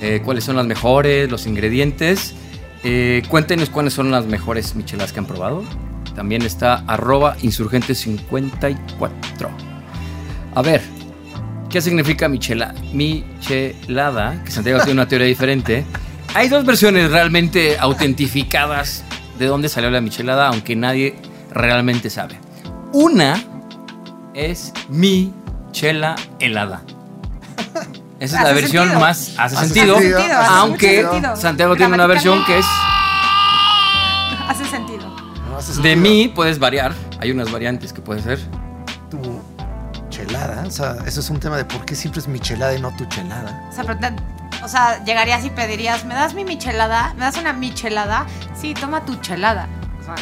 [0.00, 2.34] eh, cuáles son las mejores, los ingredientes.
[2.84, 5.64] Eh, cuéntenos cuáles son las mejores micheladas que han probado.
[6.14, 9.48] También está arroba insurgente54.
[10.54, 10.82] A ver,
[11.70, 14.42] ¿qué significa michela, michelada?
[14.44, 15.84] Que Santiago tiene una teoría diferente.
[16.34, 19.04] Hay dos versiones realmente autentificadas
[19.38, 21.16] de dónde salió la michelada, aunque nadie
[21.52, 22.45] realmente sabe.
[22.98, 23.38] Una
[24.32, 25.30] es mi
[25.70, 26.80] chela helada.
[28.18, 29.00] Esa es la versión sentido.
[29.00, 31.36] más hace, Hace sentido, sentido, hace aunque sentido.
[31.36, 32.64] Santiago tiene una versión que es
[34.48, 35.06] Hace sentido.
[35.50, 38.38] ¿No hace de mí puedes variar, hay unas variantes que puede ser.
[39.10, 39.20] Tu
[40.08, 40.64] chelada.
[40.66, 42.96] O sea, eso es un tema de por qué siempre es mi chelada y no
[42.96, 43.68] tu chelada.
[43.68, 47.12] O sea, pero te- o sea, llegarías y pedirías, ¿me das mi michelada?
[47.18, 48.24] ¿Me das una michelada?
[48.58, 49.68] Sí, toma tu chelada.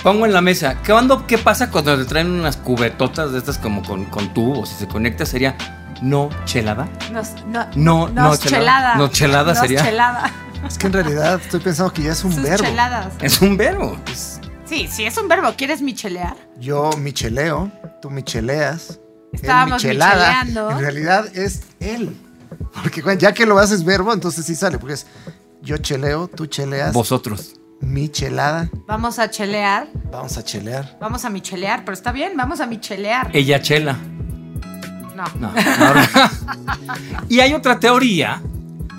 [0.02, 3.58] Pongo en la mesa, ¿qué, onda- qué pasa cuando te traen unas cubetotas de estas
[3.58, 4.68] como con, con tubos?
[4.70, 5.56] Si se conecta sería
[6.02, 6.88] no chelada.
[7.12, 8.58] nos, no, No, no, nos chelada.
[8.58, 8.94] chelada.
[8.96, 9.82] No, chelada Nos sería.
[9.84, 10.32] chelada.
[10.66, 12.64] Es que en realidad estoy pensando que ya es un Sus verbo.
[12.64, 13.12] cheladas.
[13.20, 13.96] Es un verbo.
[14.64, 15.52] Sí, sí, es un verbo.
[15.56, 16.36] ¿Quieres michelear?
[16.58, 17.70] Yo micheleo,
[18.00, 18.98] tú micheleas.
[19.32, 20.42] Estábamos michelada.
[20.44, 20.70] micheleando.
[20.70, 22.16] En realidad es él.
[22.82, 24.78] Porque ya que lo haces verbo, entonces sí sale.
[24.78, 25.06] Porque es
[25.60, 26.92] yo cheleo, tú cheleas.
[26.94, 27.54] Vosotros.
[27.84, 28.68] Michelada.
[28.86, 29.88] Vamos a chelear.
[30.10, 30.96] Vamos a chelear.
[31.00, 33.30] Vamos a michelear, pero está bien, vamos a michelear.
[33.32, 33.96] Ella chela.
[35.14, 35.24] No.
[35.38, 35.52] No, no.
[37.28, 38.42] y hay otra teoría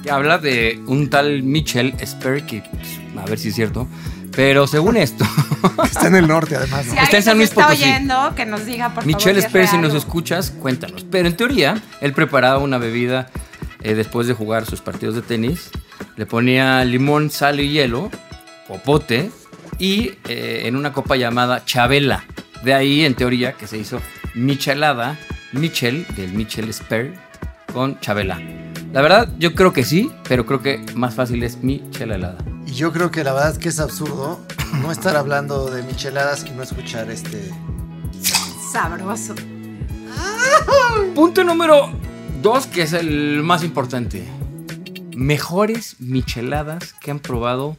[0.03, 3.87] que habla de un tal Michel Sper, que pues, a ver si es cierto,
[4.35, 5.25] pero según esto,
[5.83, 6.85] Está en el norte, además.
[6.85, 6.93] ¿no?
[6.93, 7.83] Si Está en San Luis está Potosí.
[7.83, 9.67] oyendo, que nos diga, por Michel favor.
[9.67, 11.05] Si nos escuchas, cuéntanos.
[11.09, 13.29] Pero en teoría, él preparaba una bebida
[13.81, 15.69] eh, después de jugar sus partidos de tenis,
[16.17, 18.09] le ponía limón, sal y hielo,
[18.67, 19.31] popote,
[19.77, 22.23] y eh, en una copa llamada Chabela.
[22.63, 23.99] De ahí, en teoría, que se hizo
[24.33, 25.17] michelada,
[25.51, 27.13] Michel, del Michel Sper,
[27.73, 28.39] con Chabela.
[28.95, 32.37] La verdad, yo creo que sí, pero creo que más fácil es michela helada.
[32.65, 34.39] Y yo creo que la verdad es que es absurdo
[34.81, 37.51] no estar hablando de micheladas y no escuchar este.
[38.71, 39.35] Sabroso.
[41.13, 41.91] Punto número
[42.41, 44.25] dos, que es el más importante.
[45.13, 47.77] Mejores micheladas que han probado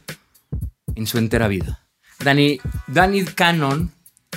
[0.97, 1.79] en su entera vida.
[2.19, 3.91] Dani, Dani Cannon,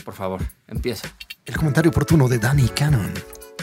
[0.04, 1.08] por favor, empieza.
[1.46, 3.12] El comentario oportuno de Danny Cannon.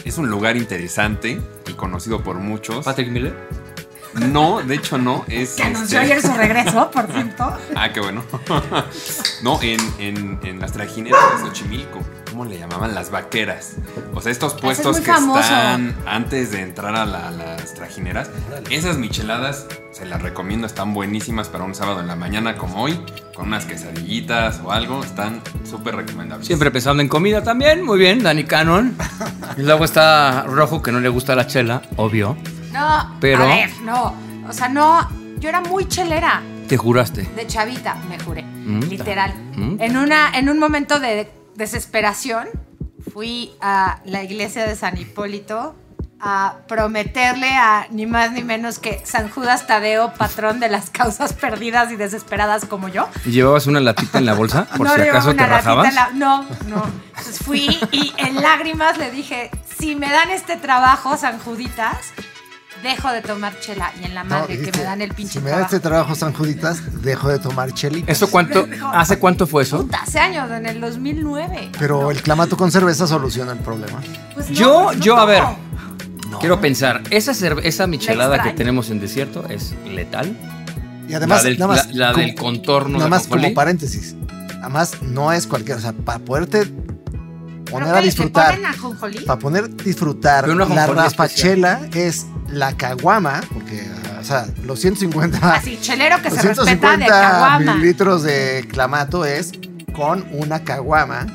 [0.04, 2.84] Es un lugar interesante y conocido por muchos.
[2.84, 3.34] Patrick Miller.
[4.14, 5.24] No, de hecho no.
[5.28, 7.56] Es, Que anunció este- ayer su regreso, por cierto.
[7.76, 8.24] Ah, qué bueno.
[9.42, 12.00] no, en, en- en las trajineras de Xochimilco.
[12.38, 12.94] ¿Cómo le llamaban?
[12.94, 13.72] Las vaqueras.
[14.14, 15.40] O sea, estos puestos que famoso.
[15.40, 18.30] están antes de entrar a la- las trajineras.
[18.70, 20.64] Esas micheladas se las recomiendo.
[20.68, 23.04] Están buenísimas para un sábado en la mañana como hoy.
[23.34, 25.02] Con unas quesadillitas o algo.
[25.02, 26.46] Están súper recomendables.
[26.46, 28.96] Siempre pensando en comida también, muy bien, Dani Cannon.
[29.56, 32.36] Y luego está Rojo, que no le gusta la chela, obvio.
[32.72, 34.14] No, Pero- a ver, no.
[34.48, 35.08] O sea, no.
[35.40, 36.40] Yo era muy chelera.
[36.68, 37.22] Te juraste.
[37.34, 38.42] De chavita, me juré.
[38.42, 39.34] Mm, literal.
[39.56, 39.76] mm.
[39.80, 42.48] En, una, en un momento de desesperación,
[43.12, 45.74] fui a la iglesia de San Hipólito
[46.20, 51.32] a prometerle a ni más ni menos que San Judas Tadeo, patrón de las causas
[51.32, 53.08] perdidas y desesperadas como yo.
[53.24, 54.66] ¿Y llevabas una latita en la bolsa?
[54.76, 55.88] Por no si acaso te una latita rajabas.
[55.90, 56.82] en la- No, no.
[57.08, 61.98] Entonces fui y en lágrimas le dije, si me dan este trabajo, San Juditas,
[62.82, 63.92] dejo de tomar chela.
[64.00, 65.74] Y en la No, madre que me dan el pinche Si me da trabajo.
[65.76, 68.10] este trabajo, San Juditas, dejo de tomar chelita.
[68.10, 68.66] ¿Eso cuánto?
[68.92, 69.78] ¿Hace cuánto fue eso?
[69.82, 71.70] Puta, hace años, en el 2009.
[71.78, 74.00] Pero el clamato con cerveza soluciona el problema.
[74.34, 75.42] Pues no, Yo, pues no yo, a ver,
[76.40, 80.36] quiero pensar, esa, esa michelada que tenemos en desierto es letal.
[81.08, 83.42] Y además, la del, nada más, la- la como- del contorno Nada de más ajonjolí.
[83.44, 84.14] como paréntesis.
[84.60, 85.78] Además, no es cualquiera.
[85.78, 86.70] O sea, para poderte
[87.70, 88.50] poner ¿Pero a qué, disfrutar.
[88.50, 89.20] ¿Le ponen ajonjolí?
[89.20, 93.86] Para poner disfrutar la raspachela es la caguama, porque,
[94.20, 97.58] o sea, los 150, Así, chelero que los se respeta de 150 caguama.
[97.74, 99.52] mililitros de clamato es
[99.94, 101.26] con una caguama.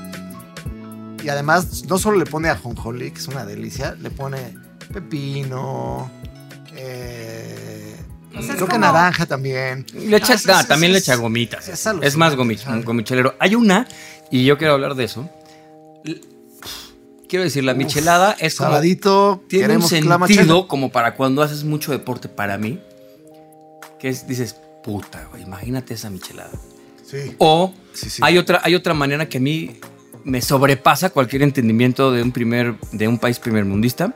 [1.23, 4.57] Y además, no solo le pone ajonjolí, que es una delicia, le pone
[4.93, 6.11] pepino,
[6.75, 7.95] eh,
[8.29, 9.85] O sea, es creo que como- naranja también.
[9.93, 11.67] Le echa, Ah, ah, también le echa gomitas.
[11.69, 12.75] es Es, más gomi- o sea.
[12.81, 13.35] gomichelero.
[13.39, 13.87] Hay una,
[14.31, 15.29] y yo quiero hablar de eso.
[17.27, 18.69] Quiero decir, la michelada es como.
[18.69, 22.79] Sabadito, Tiene un sentido como para cuando haces mucho deporte para mí.
[23.99, 26.51] Que es, dices, puta, güey, imagínate esa michelada.
[27.05, 27.35] Sí.
[27.37, 28.21] O Sí, sí.
[28.23, 29.79] Hay, otra, hay otra manera que a mí
[30.23, 34.15] me sobrepasa cualquier entendimiento de un, primer, de un país primermundista.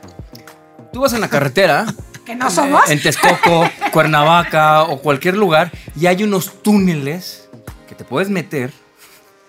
[0.92, 1.86] Tú vas en la carretera,
[2.24, 2.90] Que no somos.
[2.90, 7.48] en Texcoco, Cuernavaca o cualquier lugar, y hay unos túneles
[7.88, 8.72] que te puedes meter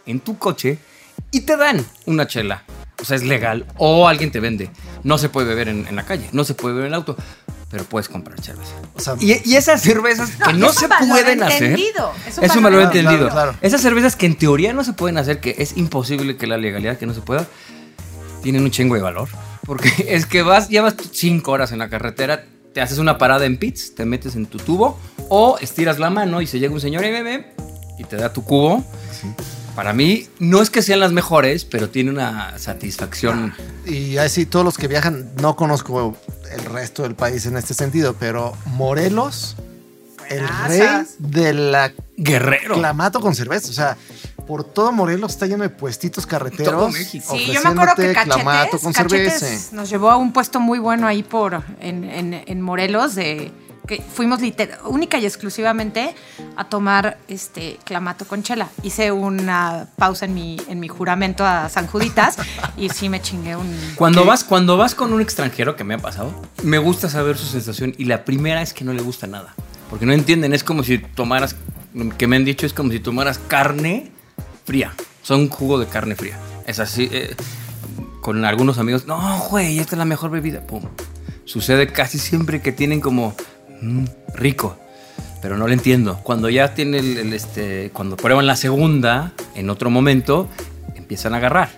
[0.06, 0.78] en tu coche
[1.32, 2.64] y te dan una chela.
[3.02, 3.66] O sea, es legal.
[3.78, 4.70] O alguien te vende.
[5.04, 7.16] No se puede beber en, en la calle, no se puede beber en el auto,
[7.72, 8.74] pero puedes comprar cerveza.
[8.96, 11.64] O sea, Y, y esas cervezas que No, no es un se valor pueden hacer.
[11.64, 13.30] entendido, es un Es un valor entendido.
[13.30, 13.56] Claro, claro.
[13.62, 16.98] Esas cervezas que en teoría no se pueden hacer, que es imposible que la legalidad
[16.98, 17.46] que no se pueda,
[18.44, 19.30] tienen un chingo de valor.
[19.66, 23.58] Porque es que vas, llevas cinco horas en la carretera, te haces una parada en
[23.58, 27.06] pits, te metes en tu tubo, o estiras la mano y se llega un señor
[27.06, 27.54] y bebé
[27.98, 28.84] y te da tu cubo.
[29.80, 33.54] Para mí, no es que sean las mejores, pero tiene una satisfacción.
[33.86, 36.18] Y así todos los que viajan, no conozco
[36.52, 39.56] el resto del país en este sentido, pero Morelos,
[40.30, 40.82] el rey
[41.20, 42.76] de la Guerrero.
[42.76, 43.70] clamato con cerveza.
[43.70, 43.96] O sea,
[44.46, 46.74] por todo Morelos está lleno de puestitos carreteros.
[46.74, 47.34] Todo México.
[47.38, 49.76] Sí, yo me acuerdo que ofreciéndote clamato Cachetes, con Cachetes cerveza.
[49.78, 53.54] nos llevó a un puesto muy bueno ahí por en, en- en Morelos de
[53.88, 54.40] que fuimos
[54.86, 56.16] única y exclusivamente
[56.56, 58.70] a tomar este clamato con chela.
[58.84, 62.38] Hice una pausa en mi en mi juramento a San Juditas
[62.78, 66.00] y sí me chingué un Cuando vas, cuando vas con un extranjero, que me ha
[66.00, 69.56] pasado, me gusta saber su sensación y la primera es que no le gusta nada.
[69.90, 71.56] Porque no entienden, es como si tomaras,
[72.18, 74.12] que me han dicho, es como si tomaras carne
[74.66, 74.94] fría.
[75.24, 76.38] Son jugo de carne fría.
[76.68, 77.36] Es así, eh,
[78.22, 80.62] con algunos amigos, no, güey, esta es la mejor bebida.
[80.62, 80.84] Pum.
[81.46, 83.36] Sucede casi siempre que tienen como,
[83.82, 84.78] "Mm, rico.
[85.42, 86.20] Pero no lo entiendo.
[86.24, 90.50] Cuando ya tiene el, el, este, cuando prueban la segunda, en otro momento,
[90.96, 91.70] empiezan a agarrar.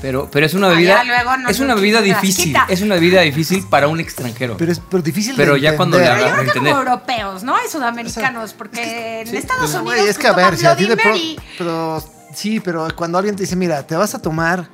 [0.00, 1.02] Pero, pero es una Ah, bebida,
[1.48, 4.56] es una bebida difícil, es una bebida difícil para un extranjero.
[4.56, 5.96] Pero es pero difícil Pero de ya cuando.
[5.96, 6.72] Pero yo creo que entender.
[6.72, 7.56] como europeos, ¿no?
[7.64, 10.76] Y sudamericanos, porque en Estados Pero, Unidos es pues, que a ver, toman si a
[10.76, 11.36] ti de Bloody pro- Mary.
[11.58, 14.68] pero sí, pero cuando alguien te dice, mira, te vas a tomar,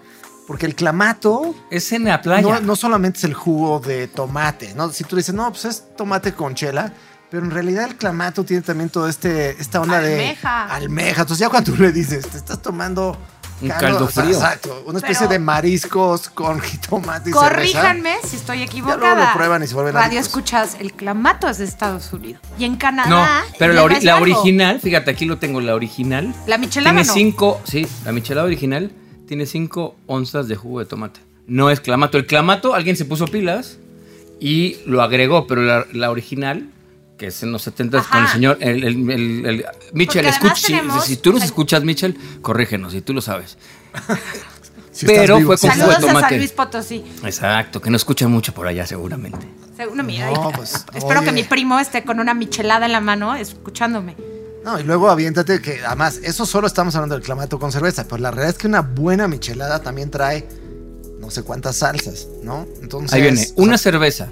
[0.46, 2.42] porque el clamato es en la playa.
[2.42, 4.90] no, no solamente es el jugo de tomate, ¿no?
[4.90, 6.92] Si tú dices, no, pues es tomate con chela,
[7.30, 10.66] pero en realidad el clamato tiene también todo este, esta onda Almeja.
[10.66, 11.22] de almeja.
[11.22, 13.16] Entonces ya cuando tú le dices, te estás tomando
[13.62, 14.36] Un caldo o sea, frío.
[14.36, 17.48] exacto, una especie Pero- de mariscos con jitomate y cerveza.
[17.48, 19.26] Corríjanme si estoy luego equivocada.
[19.28, 20.26] lo prueban y se vuelven Radio adictos.
[20.28, 22.42] escuchas, el clamato es de Estados Unidos.
[22.58, 23.08] Y en Canadá.
[23.08, 23.24] No,
[23.58, 26.34] pero la, ori- original, fíjate, aquí lo tengo, la original.
[26.46, 27.12] La michelada Tiene no.
[27.14, 28.92] cinco, sí, la michelada original
[29.26, 31.20] tiene 5 onzas de jugo de tomate.
[31.46, 32.18] No es clamato.
[32.18, 33.78] El clamato, alguien se puso pilas
[34.40, 36.68] y lo agregó, pero la, la original,
[37.18, 40.72] que es en los 70 con el señor, el, el, el- el- Mitchell, escucha, si-
[40.72, 43.56] tenemos- si, tú nos escuchas, Mitchell, corrígenos, si tú lo sabes.
[44.90, 46.36] Si Pero fue con jugo Saludos de a San tomate.
[46.38, 47.04] Luis Potosí.
[47.24, 49.44] Exacto, que no escuchan mucho por allá seguramente.
[49.76, 51.26] Seguro, mira, No, pues, espero oye.
[51.28, 54.14] que mi primo esté con una michelada en la mano escuchándome.
[54.64, 58.18] No, y luego aviéntate que además, eso solo estamos hablando del clamato con cerveza, pero
[58.18, 60.48] la realidad es que una buena michelada también trae
[61.20, 62.66] no sé cuántas salsas, ¿no?
[62.80, 64.28] Entonces, Ahí viene, o una sea, cerveza,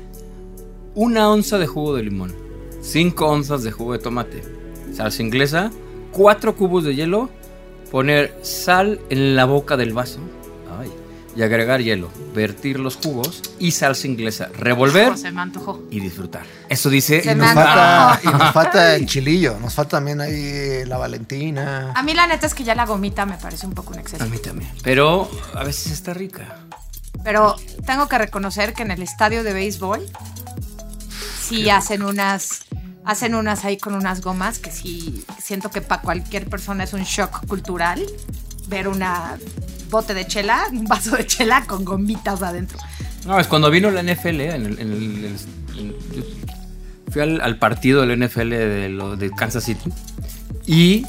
[0.95, 2.35] una onza de jugo de limón,
[2.81, 4.43] cinco onzas de jugo de tomate,
[4.95, 5.71] salsa inglesa,
[6.13, 7.29] cuatro cubos de hielo,
[7.91, 10.19] poner sal en la boca del vaso,
[11.35, 15.83] y agregar hielo, vertir los jugos y salsa inglesa, revolver se me antojó.
[15.91, 16.45] y disfrutar.
[16.69, 17.23] Eso dice...
[17.23, 19.59] Se Y nos, falta, y nos falta el chilillo.
[19.61, 21.93] Nos falta también ahí la Valentina.
[21.95, 24.23] A mí la neta es que ya la gomita me parece un poco un exceso.
[24.23, 24.71] A mí también.
[24.83, 26.59] Pero a veces está rica.
[27.25, 27.57] Pero
[27.87, 30.07] tengo que reconocer que en el estadio de béisbol
[31.41, 32.65] sí hacen unas
[33.05, 37.03] hacen unas ahí con unas gomas que sí siento que para cualquier persona es un
[37.03, 38.01] shock cultural
[38.69, 39.39] ver una
[39.93, 42.79] bote de chela, un vaso de chela con gomitas adentro.
[43.27, 45.37] No, es cuando vino la NFL, en el,
[47.13, 49.91] fui al, al partido del NFL de, lo- de Kansas City
[50.67, 51.05] y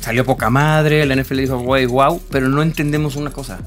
[0.00, 3.58] salió poca madre, la NFL dijo, güey, wow, pero no entendemos una cosa.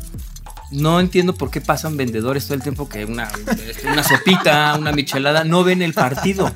[0.74, 3.30] No entiendo por qué pasan vendedores todo el tiempo que una,
[3.68, 6.52] este, una sopita, una michelada, no ven el partido.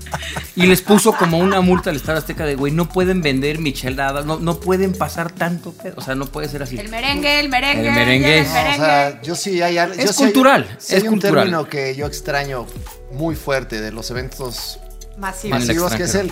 [0.56, 4.26] Y les puso como una multa al Estado Azteca de, güey, no pueden vender micheladas,
[4.26, 5.94] no, no pueden pasar tanto pedo.
[5.98, 6.78] O sea, no puede ser así.
[6.80, 8.38] El merengue, el merengue, El merengue.
[8.40, 8.74] el No, merengue.
[8.82, 11.36] o sea, yo sí hay Es yo sí hay- cultural, sí es hay un cultural.
[11.36, 12.66] término que yo extraño
[13.12, 14.80] muy fuerte de los eventos
[15.18, 16.32] masivos, que es el.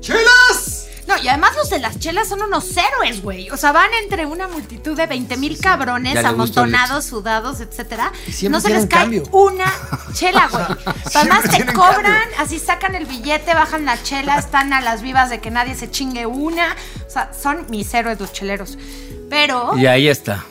[0.00, 0.75] ¡Chelas!
[1.06, 3.50] No, y además los de las chelas son unos héroes, güey.
[3.50, 8.12] O sea, van entre una multitud de 20 mil cabrones amontonados, sudados, etcétera.
[8.50, 9.22] No se les cae cambio.
[9.32, 9.72] una
[10.14, 10.64] chela, güey.
[11.14, 12.36] Además te cobran, cambio.
[12.38, 15.90] así sacan el billete, bajan la chela, están a las vivas de que nadie se
[15.90, 16.74] chingue una.
[17.06, 18.76] O sea, son mis héroes los cheleros.
[19.30, 20.44] Pero, Y ahí está.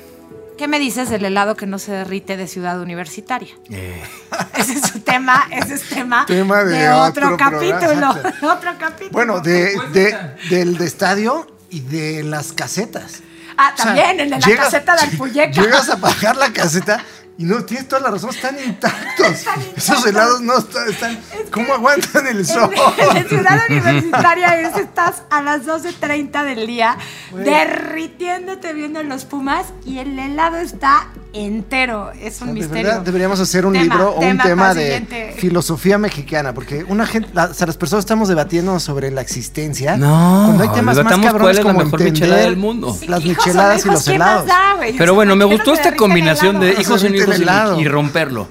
[0.58, 3.50] ¿Qué me dices del helado que no se derrite de Ciudad Universitaria?
[3.70, 4.02] Eh,
[4.58, 8.10] Ese es su tema, ese es tema, Tema de otro, capítulo.
[8.42, 9.12] otro capítulo.
[9.12, 10.18] Bueno, de, de-
[10.50, 13.22] del de estadio y de las casetas.
[13.58, 15.62] Ah, O sea, también, el de la llegas- caseta del Puyeca.
[15.62, 17.04] Llegas a pagar la caseta
[17.38, 19.28] y no tienes toda la razón, están intactos.
[19.28, 20.90] Están Esos helados no están.
[20.90, 21.20] están-
[21.52, 22.72] ¿Cómo aguantan el sol?
[23.12, 26.98] En, en Ciudad Universitaria es, estás a las 12.30 del día
[27.34, 32.12] derritiéndote viendo los pumas y el helado está entero.
[32.20, 32.84] Es un De misterio.
[32.88, 35.36] verdad, deberíamos hacer un Tema, libro o un tema de siguiente.
[35.38, 39.98] filosofía mexicana, porque una gente, la- o sea, las personas estamos debatiendo sobre la existencia.
[39.98, 42.98] No, cuando hay temas más cabrones cuál es la como mejor entender michelada del mundo.
[43.00, 44.48] Sí, las hijos micheladas y los ¿qué más helados.
[44.48, 47.42] da, Pero bueno, me ¿por qué no gustó esta combinación de hijos derrite hijos y-
[47.44, 47.80] helado.
[47.82, 48.48] y, romperlo.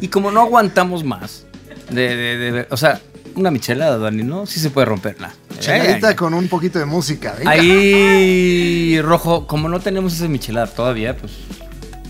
[0.00, 1.46] Y como no aguantamos más,
[1.90, 3.00] de, de- de- o sea,
[3.34, 4.44] una michelada, Dani, ¿no?
[4.46, 5.32] Sí se puede romperla.
[5.58, 7.34] Cheladita Ay, ay, con un poquito de música.
[7.38, 7.50] venga.
[7.52, 11.32] Ahí, Rojo, como no tenemos esa michelada todavía, pues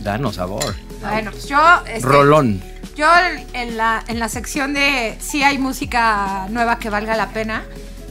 [0.03, 0.75] danos sabor.
[1.01, 1.59] Bueno, pues yo.
[1.87, 2.63] este, Rolón.
[2.97, 3.07] Yo
[3.55, 7.65] en la, en la sección de si hay música nueva que valga la pena.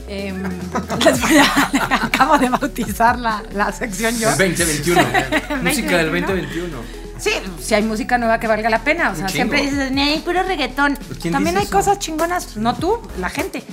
[0.08, 0.42] em,
[1.06, 1.70] les voy a,
[2.06, 4.30] acabo de bautizar la, la sección yo.
[4.30, 5.02] 2021.
[5.64, 7.02] Música del 2021.
[7.20, 7.32] Sí,
[7.62, 9.12] si hay música nueva que valga la pena.
[9.12, 10.98] O sea, siempre dices, "Ni hay puro reggaetón.
[11.08, 11.78] Pues, ¿quién También dice hay eso?
[11.78, 12.58] cosas chingonas.
[12.58, 13.64] No tú, la gente.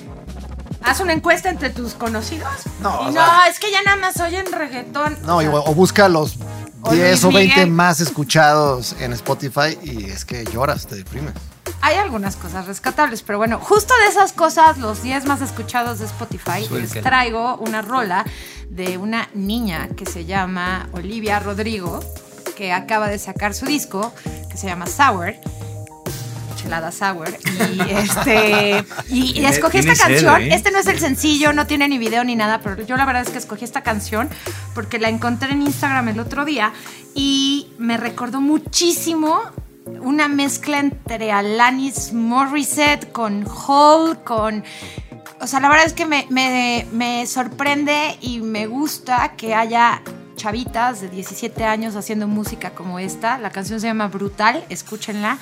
[0.84, 2.50] Haz una encuesta entre tus conocidos.
[2.82, 5.16] No, Y no, sea- es que ya nada más oyen reggaetón.
[5.24, 6.36] No, O sea, o, busca los
[6.90, 7.70] 10 o Luis 20 Miguel.
[7.70, 11.34] más escuchados en Spotify y es que lloras, te deprimes.
[11.80, 16.06] Hay algunas cosas rescatables, pero bueno, justo de esas cosas, los 10 más escuchados de
[16.06, 18.24] Spotify, les traigo una rola
[18.70, 22.00] de una niña que se llama Olivia Rodrigo,
[22.56, 24.12] que acaba de sacar su disco,
[24.50, 25.34] que se llama Sour.
[26.58, 27.28] Chelada Sour.
[27.72, 28.84] Y este.
[29.10, 30.42] Y, y escogí esta canción.
[30.42, 30.54] ¿eh?
[30.54, 33.22] Este no es el sencillo, no tiene ni video ni nada, pero yo la verdad
[33.22, 34.28] es que escogí esta canción
[34.74, 36.72] porque la encontré en Instagram el otro día
[37.14, 39.40] y me recordó muchísimo
[40.02, 44.62] una mezcla entre Alanis Morissette con Hall, con...
[45.40, 50.02] O sea, la verdad es que me, me- me sorprende y me gusta que haya
[50.36, 53.38] chavitas de 17 años haciendo música como esta.
[53.38, 55.38] La canción se llama Brutal, escúchenla.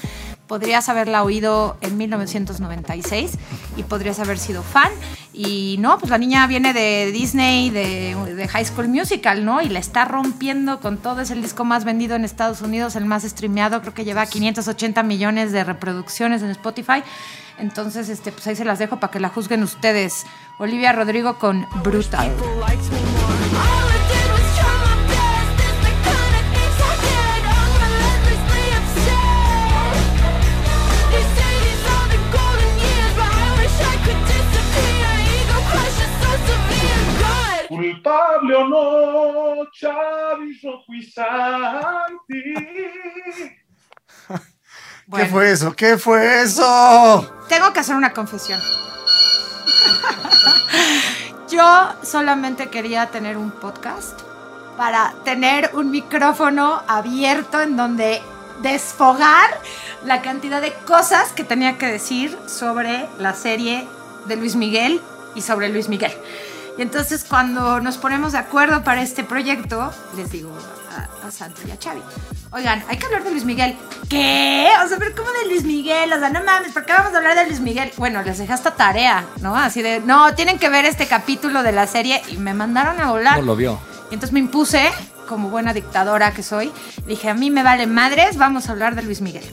[0.47, 3.33] Podrías haberla oído en 1996
[3.77, 4.91] y podrías haber sido fan.
[5.33, 9.61] Y no, pues la niña viene de Disney, de, de High School Musical, ¿no?
[9.61, 11.21] Y la está rompiendo con todo.
[11.21, 13.81] Es el disco más vendido en Estados Unidos, el más streameado.
[13.81, 17.03] Creo que lleva 580 millones de reproducciones en Spotify.
[17.59, 20.25] Entonces, este, pues ahí se las dejo para que la juzguen ustedes.
[20.59, 22.31] Olivia Rodrigo con Brutal.
[37.93, 40.63] Culpable o no, Chavis.
[45.09, 45.25] Bueno.
[45.25, 45.73] ¿Qué fue eso?
[45.77, 47.33] ¿Qué fue eso?
[47.49, 48.61] Tengo que hacer una confesión.
[51.49, 54.21] Yo solamente quería tener un podcast
[54.77, 58.21] para tener un micrófono abierto en donde
[58.63, 59.61] desfogar
[60.05, 63.87] la cantidad de cosas que tenía que decir sobre la serie
[64.27, 65.01] de Luis Miguel
[65.37, 66.11] y sobre Luis Miguel.
[66.79, 70.53] Y entonces cuando nos ponemos de acuerdo para este proyecto, les digo
[70.91, 72.03] a, a Santo y a Xavi.
[72.53, 73.77] Oigan, hay que hablar de Luis Miguel.
[74.09, 74.69] ¿Qué?
[74.85, 76.13] O sea, pero ¿cómo de Luis Miguel?
[76.13, 77.93] O sea, no mames, ¿por qué vamos a hablar de Luis Miguel?
[77.97, 79.57] Bueno, les dejé esta tarea, ¿no?
[79.57, 83.11] Así de, no, tienen que ver este capítulo de la serie y me mandaron a
[83.11, 83.39] volar.
[83.39, 83.79] No lo vio.
[84.11, 84.91] Y entonces me impuse,
[85.27, 86.73] como buena dictadora que soy,
[87.07, 89.45] dije, a mí me vale madres, vamos a hablar de Luis Miguel.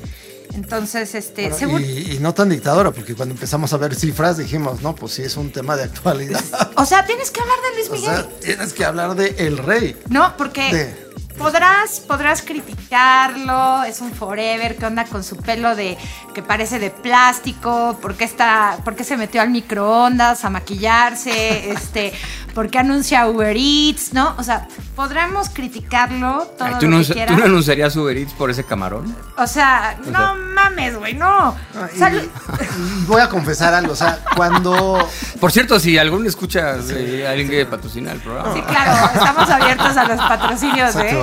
[0.54, 1.84] Entonces, este, Bueno, seguro...
[1.84, 5.22] y, y no tan dictadora, porque cuando empezamos a ver cifras dijimos, no, pues sí,
[5.24, 6.42] es un tema de actualidad.
[6.76, 8.16] O sea, tienes que hablar de Luis o Miguel.
[8.16, 9.96] sea, tienes que hablar de El Rey.
[10.10, 11.03] No, porque De-
[11.38, 15.98] podrás, podrás criticarlo, es un forever, ¿qué onda con su pelo de
[16.34, 17.98] que parece de plástico?
[18.02, 21.72] ¿Por qué está, por qué se metió al microondas a maquillarse?
[21.72, 22.14] este,
[22.54, 24.14] ¿por qué anuncia Uber Eats?
[24.14, 24.36] ¿No?
[24.38, 27.38] O sea, podremos criticarlo todo Ay, ¿tú, lo no, que ¿Tú quieras.
[27.38, 29.16] no anunciarías Uber Eats por ese camarón?
[29.38, 31.28] O sea, O no sea- mames, güey, no.
[31.28, 32.30] Ah, Sal-
[33.08, 35.08] voy a confesar algo, o sea, cuando...
[35.40, 38.54] Por cierto, si alguno escucha de alguien que patrocina el programa.
[38.54, 41.00] Sí, claro, estamos abiertos a los patrocinios, ¿eh?
[41.02, 41.23] Exacto.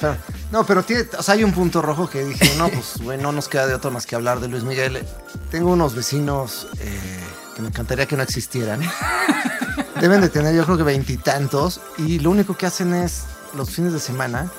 [0.00, 0.16] Pero-
[0.52, 3.32] no, pero tiene, o sea, hay un punto rojo que dije, no, pues, güey, no
[3.32, 5.04] nos queda de otro más que hablar de Luis Miguel.
[5.50, 7.20] Tengo unos vecinos eh,
[7.54, 8.80] que me encantaría que no existieran.
[10.00, 13.24] Deben de tener, yo creo que veintitantos, y lo único que hacen es
[13.54, 14.50] los fines de semana.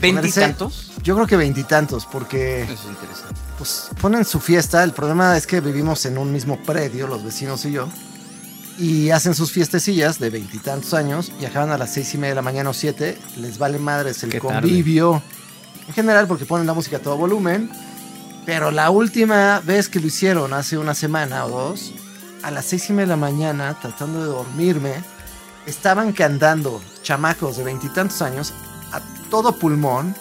[0.00, 0.92] ¿Veintitantos?
[1.02, 3.34] Yo creo que veintitantos, porque Eso es interesante.
[3.58, 4.82] pues ponen su fiesta.
[4.84, 7.88] El problema es que vivimos en un mismo predio, los vecinos y yo.
[8.78, 12.36] Y hacen sus fiestecillas de veintitantos años y acaban a las seis y media de
[12.36, 13.18] la mañana o siete.
[13.36, 14.60] Les vale madres el Qué tarde.
[14.60, 15.22] convivio.
[15.88, 17.70] En general, porque ponen la música a todo volumen.
[18.44, 21.92] Pero la última vez que lo hicieron, hace una semana o dos,
[22.42, 24.94] a las seis y media de la mañana, tratando de dormirme,
[25.66, 28.52] estaban cantando chamacos de veintitantos años
[28.90, 29.00] a
[29.30, 30.16] todo pulmón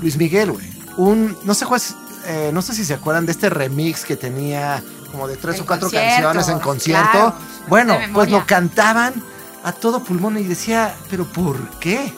[0.00, 0.70] Luis Miguel, güey.
[0.98, 1.94] Un, no sé, es,
[2.26, 4.82] eh, no sé si se acuerdan de este remix que tenía
[5.12, 7.10] como de tres En o cuatro concierto, canciones en concierto.
[7.12, 7.34] claro,
[7.68, 9.14] bueno, pues lo cantaban
[9.62, 12.12] a todo pulmón y decía, pero ¿por qué?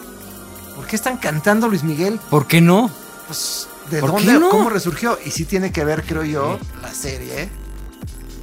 [0.77, 2.19] ¿Por qué están cantando Luis Miguel?
[2.31, 2.91] ¿Por qué no?
[3.27, 4.33] Pues, ¿de ¿Por dónde?
[4.33, 4.49] qué no?
[4.49, 5.19] ¿Cómo resurgió?
[5.25, 7.49] Y sí tiene que ver, creo yo, la serie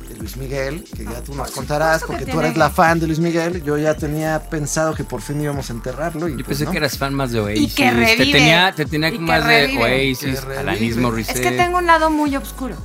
[0.07, 3.19] de Luis Miguel, que ya tú nos contarás, porque tú eres la fan de Luis
[3.19, 3.63] Miguel.
[3.63, 6.27] Yo ya tenía pensado que por fin íbamos a enterrarlo.
[6.29, 6.71] Y Yo pues pensé no.
[6.71, 7.73] que eras fan más de Oasis.
[7.73, 8.17] que revive.
[8.17, 9.77] Te tenía, te tenía Y que más de.
[9.77, 11.01] Oasis, Que Alanis revive.
[11.01, 11.35] Morissette.
[11.37, 12.75] es que tengo un lado muy oscuro.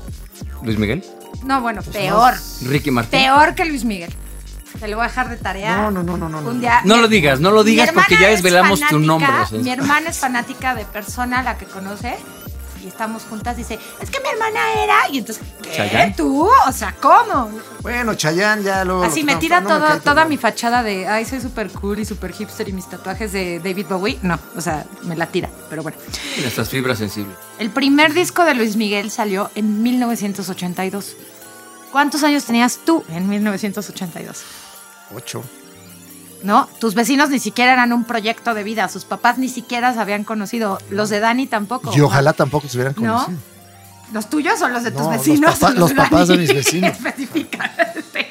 [0.63, 1.05] Luis Miguel,
[1.45, 2.35] No, bueno, peor.
[2.63, 3.21] Ricky Martin.
[3.21, 4.13] Peor que Luis Miguel.
[4.81, 5.77] Te lo voy a dejar de tarea.
[5.77, 6.41] No, no, no, no, no.
[6.43, 6.51] no.
[6.51, 9.31] Un día- No mi- lo digas, no lo digas porque ya es desvelamos tu nombre.
[9.33, 9.59] o sea.
[9.59, 12.17] Mi hermana es fanática de persona la que conoce
[12.83, 13.57] y estamos juntas.
[13.57, 15.09] Dice, es que mi hermana era.
[15.11, 16.15] Y entonces, ¿qué?
[16.17, 16.49] ¿Tú?
[16.67, 17.51] O sea, ¿cómo?
[17.81, 19.03] Bueno, Chayán ya lo.
[19.03, 20.29] Así me no, tira no toda mal.
[20.29, 23.87] mi fachada de, ay, soy súper cool y súper hipster y mis tatuajes de David
[23.89, 24.19] Bowie.
[24.23, 25.99] No, o sea, me la tira, pero bueno.
[26.39, 27.37] Estas fibras sensibles.
[27.59, 31.17] El primer disco de Luis Miguel salió en 1982.
[31.93, 34.43] ¿Cuántos años tenías tú en 1982?
[35.15, 35.43] Ocho.
[36.47, 36.67] ¿No?
[36.81, 40.23] Tus vecinos ni siquiera eran un proyecto de vida, sus papás ni siquiera se habían
[40.25, 41.91] conocido, los de Dani tampoco.
[41.97, 43.15] Y ojalá tampoco se hubieran ¿No?
[43.15, 43.39] conocido.
[44.13, 45.59] ¿Los tuyos o los de tus No, los vecinos?
[45.59, 46.93] papá- los papás de mis vecinos.
[46.97, 48.29] Específicamente.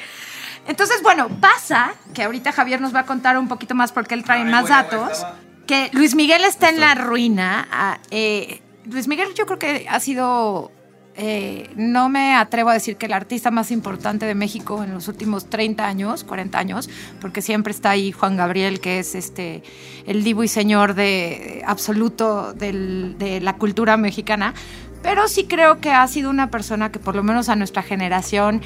[0.66, 4.24] Entonces, bueno, pasa que ahorita Javier nos va a contar un poquito más porque él
[4.24, 5.24] trae más datos.
[5.66, 7.68] Que Luis Miguel está en la ruina.
[7.70, 10.72] Ah, eh, Luis Miguel yo creo que ha sido,
[11.18, 15.08] eh, no me atrevo a decir que el artista más importante de México en los
[15.08, 16.90] últimos 30 años, 40 años,
[17.20, 19.62] porque siempre está ahí Juan Gabriel, que es este
[20.06, 24.52] el divo y señor de absoluto de la cultura mexicana.
[25.02, 28.60] Pero sí creo que ha sido una persona que por lo menos a nuestra generación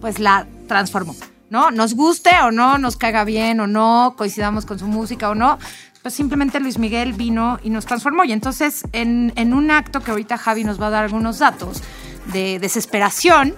[0.00, 1.14] pues la transformó,
[1.50, 1.70] ¿no?
[1.70, 5.58] Nos guste o no, nos caiga bien o no, coincidamos con su música o no,
[6.02, 8.24] pues simplemente Luis Miguel vino y nos transformó.
[8.24, 11.82] Y entonces en, en un acto que ahorita Javi nos va a dar algunos datos
[12.32, 13.54] de desesperación,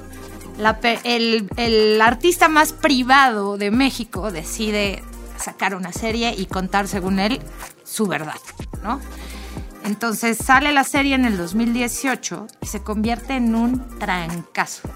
[1.04, 5.02] el, el artista más privado de México decide
[5.36, 7.40] sacar una serie y contar según él
[7.84, 8.38] su verdad,
[8.82, 9.00] ¿no?
[9.84, 14.88] Entonces sale la serie en el 2018 y se convierte en un trancazo.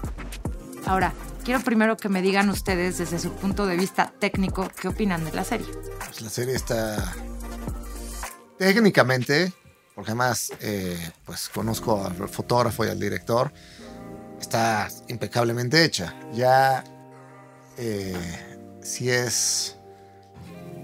[0.87, 1.13] Ahora,
[1.49, 5.31] quiero primero que me digan ustedes desde su punto de vista técnico qué opinan de
[5.31, 5.65] la serie.
[5.97, 7.11] Pues la serie está
[8.59, 9.51] técnicamente,
[9.95, 13.51] porque además eh, pues conozco al fotógrafo y al director,
[14.39, 16.13] está impecablemente hecha.
[16.35, 16.83] Ya
[17.79, 19.75] eh, si es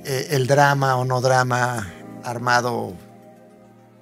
[0.03, 1.93] eh, el drama o no drama
[2.23, 2.95] armado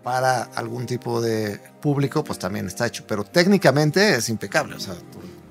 [0.02, 3.04] para algún tipo de público, pues también está hecho.
[3.06, 4.76] Pero técnicamente es impecable.
[4.76, 4.96] O sea,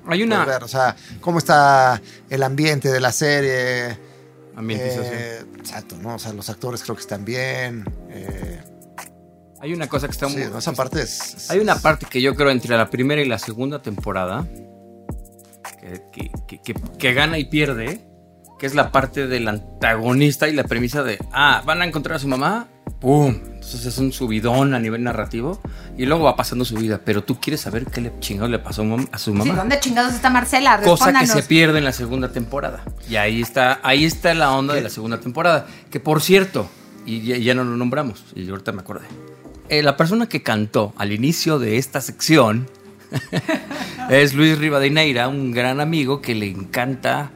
[0.07, 3.97] Hay una ver, o sea, cómo está el ambiente de la serie.
[4.55, 5.05] ambientización.
[5.13, 6.15] Eh, exacto, ¿no?
[6.15, 7.85] O sea, los actores creo que están bien.
[8.09, 8.61] eh,
[9.61, 10.57] Hay una cosa que está sí, muy.
[10.57, 11.33] esa parte es.
[11.35, 14.45] es- Hay una parte que yo creo entre la primera y la segunda temporada
[15.79, 18.01] que, que- que- que- que gana y pierde,
[18.59, 22.19] que es la parte del antagonista y la premisa de, ah, van a encontrar a
[22.19, 22.67] su mamá,
[22.99, 23.39] ¡pum!
[23.63, 25.59] Entonces es un subidón a nivel narrativo
[25.97, 26.99] y luego va pasando su vida.
[27.03, 29.55] Pero tú quieres saber qué le chingados le pasó a su Sí, mamá.
[29.55, 30.79] ¿Dónde chingados está Marcela?
[30.81, 32.83] Cosa que se pierde en la segunda temporada.
[33.09, 35.65] Y ahí está, ahí está la onda de la segunda temporada.
[35.89, 36.69] Que por cierto,
[37.05, 39.05] y ya, ya no lo nombramos, y ahorita me acordé.
[39.69, 42.69] eh, la persona que cantó al inicio de esta sección
[44.09, 47.31] es Luis Rivadeneira, un gran amigo que le encanta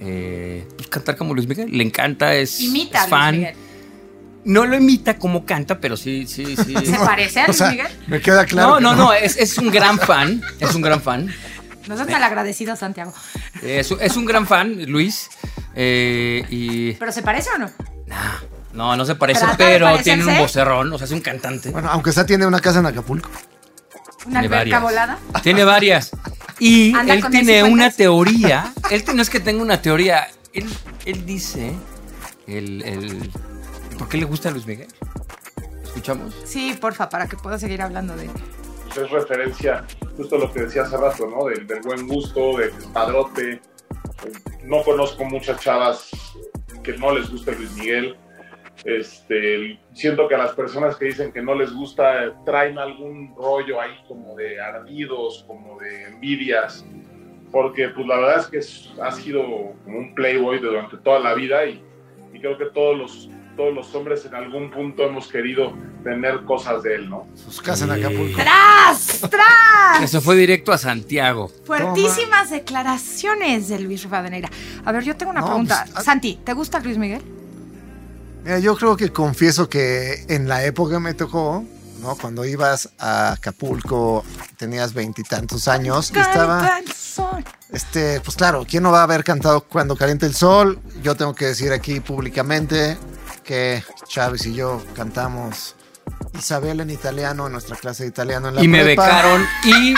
[0.00, 1.70] eh, pues, cantar como Luis Miguel.
[1.76, 3.34] Le encanta, es, Imita es a Luis fan.
[3.36, 3.54] Miguel.
[4.48, 6.74] No lo imita como canta, pero sí, sí, sí.
[6.86, 7.86] ¿Se parece a O Luis sea, Miguel?
[8.06, 8.80] me queda claro.
[8.80, 10.42] no, que no, no, es, es un gran fan.
[10.58, 11.32] Es un gran fan.
[11.86, 13.12] No seas malagradecido, Santiago.
[13.62, 15.28] Es, es un gran fan, Luis.
[15.74, 16.92] eh, y.
[16.92, 17.70] ¿Pero se parece o no?
[18.72, 20.92] No, no se parece, Trata pero tiene un vocerrón.
[20.92, 21.70] O sea, es un cantante.
[21.70, 23.28] Bueno, aunque sea tiene una casa en Acapulco.
[24.26, 24.82] ¿Una Tiene alberca varias.
[24.82, 25.18] volada?
[25.42, 26.10] Tiene varias.
[26.58, 28.72] Y Anda él tiene una teoría.
[28.90, 30.28] Él no es que tenga una teoría.
[30.52, 30.66] Él,
[31.04, 31.72] él dice.
[32.46, 33.30] El, el-
[33.98, 34.88] ¿Por qué le gusta Luis Miguel?
[35.82, 36.34] ¿Escuchamos?
[36.44, 38.30] Sí, porfa, para que pueda seguir hablando de...
[38.86, 39.84] Pues es referencia
[40.16, 41.46] justo a lo que decía hace rato, ¿no?
[41.46, 43.60] Del, del buen gusto, del padrote.
[44.64, 46.10] No conozco muchas chavas
[46.82, 48.16] que no les guste Luis Miguel.
[48.84, 53.80] Este, siento que a las personas que dicen que no les gusta traen algún rollo
[53.80, 56.86] ahí como de ardidos, como de envidias,
[57.50, 61.66] porque pues la verdad es que ha sido como un playboy durante toda la vida
[61.66, 61.82] y,
[62.32, 65.72] y creo que todos los, todos los hombres en algún punto hemos querido
[66.04, 67.26] tener cosas de él, ¿no?
[67.34, 68.38] Sus casas en Acapulco.
[68.40, 69.20] ¡Tras!
[69.28, 70.02] ¡Tras!
[70.02, 71.50] Eso fue directo a Santiago.
[71.66, 74.48] Fuertísimas declaraciones de Luis Rivadeneira.
[74.84, 75.82] A ver, yo tengo una No, pregunta.
[75.84, 77.20] pues, ah- Santi, ¿te gusta Luis Miguel?
[78.44, 81.64] Mira, yo creo que confieso que en la época me tocó,
[82.00, 82.14] ¿no?
[82.16, 84.24] Cuando ibas a Acapulco,
[84.56, 87.44] tenías veintitantos años y estaba, Canta el sol.
[87.72, 90.78] este, pues claro, ¿quién no va a haber cantado cuando caliente el sol?
[91.02, 92.96] Yo tengo que decir aquí públicamente
[93.48, 95.74] que Chávez y yo cantamos
[96.38, 99.42] Isabel en italiano en nuestra clase de italiano en la Y me becaron.
[99.64, 99.94] Y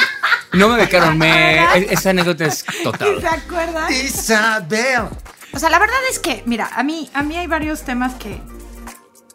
[0.52, 1.18] no me becaron.
[1.18, 3.20] Me, esa anécdota es total.
[3.20, 3.92] ¿Se acuerdan?
[3.92, 5.08] Isabel.
[5.52, 8.40] O sea, la verdad es que, mira, a mí, a mí hay varios temas que,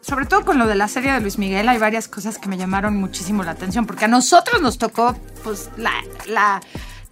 [0.00, 2.56] sobre todo con lo de la serie de Luis Miguel, hay varias cosas que me
[2.56, 5.14] llamaron muchísimo la atención, porque a nosotros nos tocó,
[5.44, 5.92] pues, la,
[6.24, 6.62] la,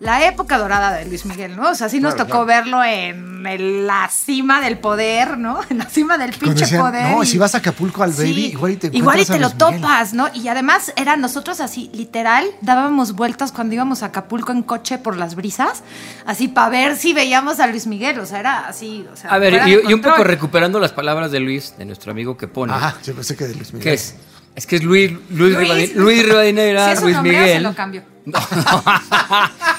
[0.05, 1.71] la época dorada de Luis Miguel, ¿no?
[1.71, 2.63] O sea, sí nos Claro, tocó claro.
[2.65, 5.59] verlo en el- la cima del poder, ¿no?
[5.71, 7.11] En la cima del pinche decían, poder.
[7.11, 9.25] no, y- si vas a Acapulco al baby, Sí, igual y te igual y a
[9.27, 9.59] te lo Miguel.
[9.81, 10.29] topas, ¿no?
[10.35, 15.17] Y además eran nosotros así, literal, dábamos vueltas cuando íbamos a Acapulco en coche por
[15.17, 15.83] las brisas,
[16.27, 19.39] así para ver si veíamos a Luis Miguel, o sea, era así, o sea, A
[19.39, 22.73] ver, y, un poco recuperando las palabras de Luis, de nuestro amigo que pone.
[22.73, 23.83] Ajá, yo pensé que de Luis Miguel.
[23.85, 24.15] ¿Qué es?
[24.55, 27.41] Es que es Luis, Luis, Luis, Rivadi- Luis Rivadeneira, ¿Sí es un Luis nombre o
[27.41, 27.63] se Miguel.
[27.65, 28.03] lo cambio?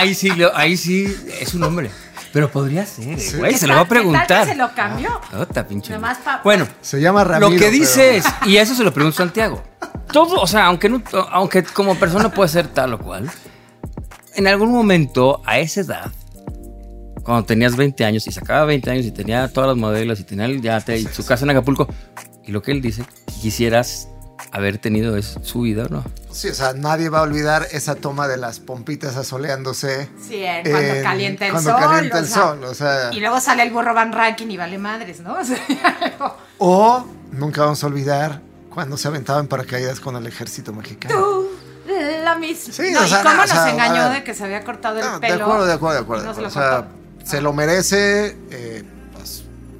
[0.00, 1.90] ahí sí, lo- ahí sí es un hombre.
[2.32, 4.44] Pero podría ser, eh, güey, ¿Qué se lo va a tal- qué tal preguntar.
[4.46, 5.20] que se lo cambió?
[5.36, 5.92] Ota, pinche.
[5.92, 7.50] Nomás pa- Bueno, Se llama Ramiro.
[7.50, 9.62] lo que dice pero- es, y eso se lo pregunto a Santiago.
[10.12, 13.28] Todo, o sea, aunque, no, aunque como persona puede ser tal o cual,
[14.36, 16.12] en algún momento, a esa edad,
[17.24, 20.44] cuando tenías 20 años y sacaba 20 años y tenía todas las modelos y tenía
[20.46, 21.88] el yate y su casa en Acapulco,
[22.44, 23.02] y lo que él dice,
[23.42, 24.08] quisieras
[24.52, 26.04] haber tenido es su vida, ¿no?
[26.32, 30.08] Sí, o sea, nadie va a olvidar esa toma de las pompitas asoleándose.
[30.26, 31.80] Sí, eh, cuando en- calienta el cuando sol.
[31.80, 33.10] calienta o el sea, sol, o sea.
[33.12, 35.34] Y luego sale el burro Van Ranking y vale madres, ¿no?
[35.40, 35.58] O sea,
[36.58, 38.40] O nunca vamos a olvidar
[38.72, 41.14] cuando se aventaba en paracaídas con el ejército mexicano.
[41.14, 41.46] tú,
[42.22, 42.72] la misma.
[42.72, 44.18] Sí, no, o sea, ¿y cómo no, nos engañó a ver.
[44.18, 45.36] de que se había cortado el No, pelo?
[45.36, 46.30] de acuerdo, de acuerdo, de acuerdo.
[46.30, 46.88] o lo sea, cortó?
[47.24, 48.36] se lo merece.
[48.50, 48.99] eh, pues, ¿qué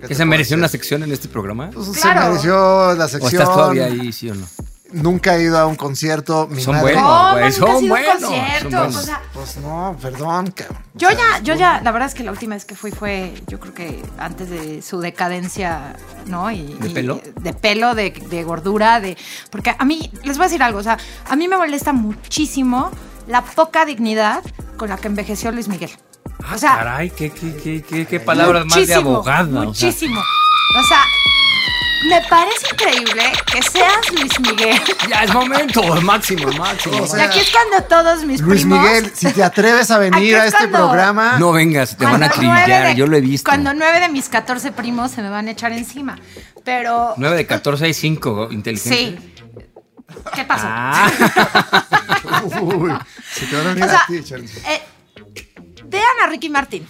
[0.06, 1.70] ¿Que se mereció una sección en este programa?
[1.72, 2.20] Pues, Claro.
[2.22, 3.42] Se mereció la ¿O sección.
[3.42, 4.46] estás todavía ahí, sí o no?
[4.92, 6.48] Nunca he ido a un concierto.
[6.50, 7.32] Mi Son madre- buenos.
[7.32, 8.30] Güey, son buenos, son
[8.72, 8.96] buenos.
[8.96, 10.50] o sea, Pues no, perdón.
[10.50, 10.78] cabrón.
[10.94, 12.90] O Yo sea, ya, yo ya, la verdad es que la última vez que fui
[12.90, 15.94] fue, yo creo que antes de su decadencia,
[16.26, 16.50] ¿no?
[16.50, 17.20] Y, ¿De y- pelo?
[17.40, 19.16] De pelo, de, de gordura, de.
[19.52, 20.98] Porque a mí, les voy a decir algo, o sea,
[21.28, 22.90] a mí me molesta muchísimo
[23.28, 24.42] la poca dignidad
[24.76, 25.90] con la que envejeció Luis Miguel.
[26.44, 29.42] Ah, o sea, caray, qué, qué, qué, qué, qué palabras más de muchísimo, abogada.
[29.68, 29.88] o sea.
[29.88, 30.20] Muchísimo.
[30.20, 31.02] O sea,
[32.08, 34.80] me parece increíble que seas Luis Miguel.
[35.08, 36.96] Ya es momento, máximo, máximo.
[36.98, 38.80] O y sea, aquí es cuando todos mis Luis primos.
[38.80, 41.36] Miguel, si te atreves a venir es a este programa.
[41.38, 43.50] no vengas, te van a Cuando nueve acribillar, de- yo lo he visto.
[43.50, 46.18] Cuando nueve de mis 14 primos se me van a echar encima.
[46.64, 47.14] Pero.
[47.16, 48.98] 9 de 14 hay 5 inteligentes.
[48.98, 49.32] Sí.
[50.34, 50.66] ¿Qué pasó?
[50.68, 51.10] Ah.
[52.60, 52.92] Uy,
[53.32, 54.48] se te van a venir O sea, a ti, Charlie.
[54.68, 54.82] eh,
[55.90, 56.86] vean a Ricky Martin.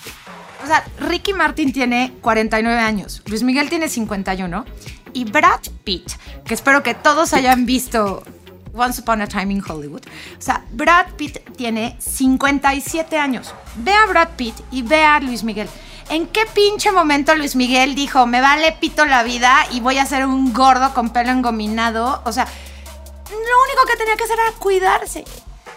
[0.62, 4.64] O sea, Ricky Martin tiene 49 años, Luis Miguel tiene 51
[5.14, 6.12] y Brad Pitt,
[6.44, 8.22] que espero que todos hayan visto
[8.74, 10.02] Once Upon a Time in Hollywood.
[10.38, 13.54] O sea, Brad Pitt tiene 57 años.
[13.76, 15.68] Ve a Brad Pitt y ve a Luis Miguel.
[16.10, 20.06] ¿En qué pinche momento Luis Miguel dijo, me vale pito la vida y voy a
[20.06, 22.20] ser un gordo con pelo engominado?
[22.24, 22.44] O sea,
[23.30, 25.24] lo único que tenía que hacer era cuidarse,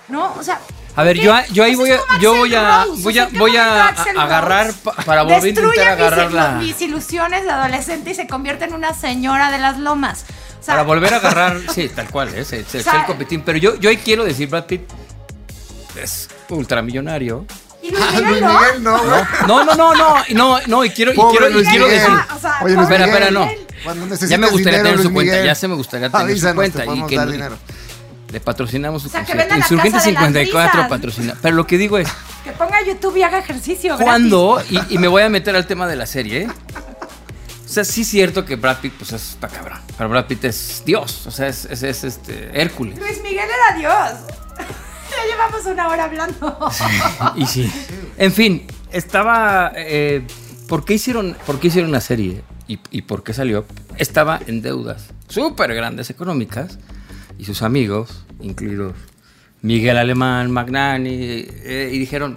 [0.09, 0.34] ¿no?
[0.34, 0.59] O sea...
[0.95, 3.37] A ver, yo, yo ahí voy a, yo voy a, Rose, voy a, sea, ¿qué
[3.39, 4.73] voy a, agarrar
[5.05, 8.73] para volver a intentar agarrar mis, la, mis ilusiones de adolescente y se convierte en
[8.73, 10.25] una señora de las lomas.
[10.59, 12.65] O sea, para volver a agarrar, sí, tal cual, es, el
[13.07, 13.41] competín.
[13.41, 14.81] Pero yo, yo ahí quiero decir, Brad Pitt
[16.01, 17.45] es ultramillonario.
[17.81, 18.53] y Luis Ah, Miguel Luis no.
[18.59, 18.97] Miguel, no.
[19.47, 22.39] No, no, no, no, y no, no, y quiero, y quiero, y quiero decir, O
[22.39, 23.49] sea, Oye, Luis Espera, Miguel, espera, no.
[23.83, 26.53] Cuando ya me gustaría dinero, tener su cuenta, Miguel, ya se me gustaría tener su
[26.55, 27.57] cuenta te y que dar no- dinero.
[28.34, 30.89] Le patrocinamos su O sea, que Insurgente Casa de las 54 Risas.
[30.89, 31.38] patrocina.
[31.41, 32.09] Pero lo que digo es,
[32.43, 33.95] Que ponga YouTube y haga ejercicio.
[33.97, 34.61] ¿cuándo?
[34.69, 36.47] Y, y me voy a meter al tema de la serie, ¿eh?
[37.63, 39.79] O sea, sí es cierto que Brad Pitt, pues es- está cabrón.
[39.97, 42.97] Pero Brad Pitt es Dios, o sea, es, es, es, este, Hércules.
[42.99, 44.19] Luis Miguel era Dios.
[44.57, 46.57] ya llevamos una hora hablando.
[47.36, 47.71] Y sí.
[48.17, 49.71] En fin, estaba.
[49.75, 50.25] eh,
[50.67, 52.41] ¿por, qué hicieron, ¿Por qué hicieron la serie?
[52.67, 53.65] ¿Y, y por qué salió?
[53.97, 56.77] Estaba en deudas súper grandes económicas.
[57.43, 58.93] Y sus amigos, incluidos
[59.61, 62.35] Miguel Alemán, Magnani, eh, y dijeron: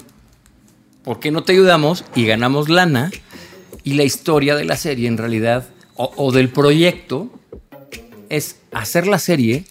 [1.05, 3.13] ¿Por qué no te ayudamos y ganamos lana?
[3.85, 7.31] Y la historia de la serie, en realidad, o, o del proyecto,
[8.31, 9.65] es hacer la serie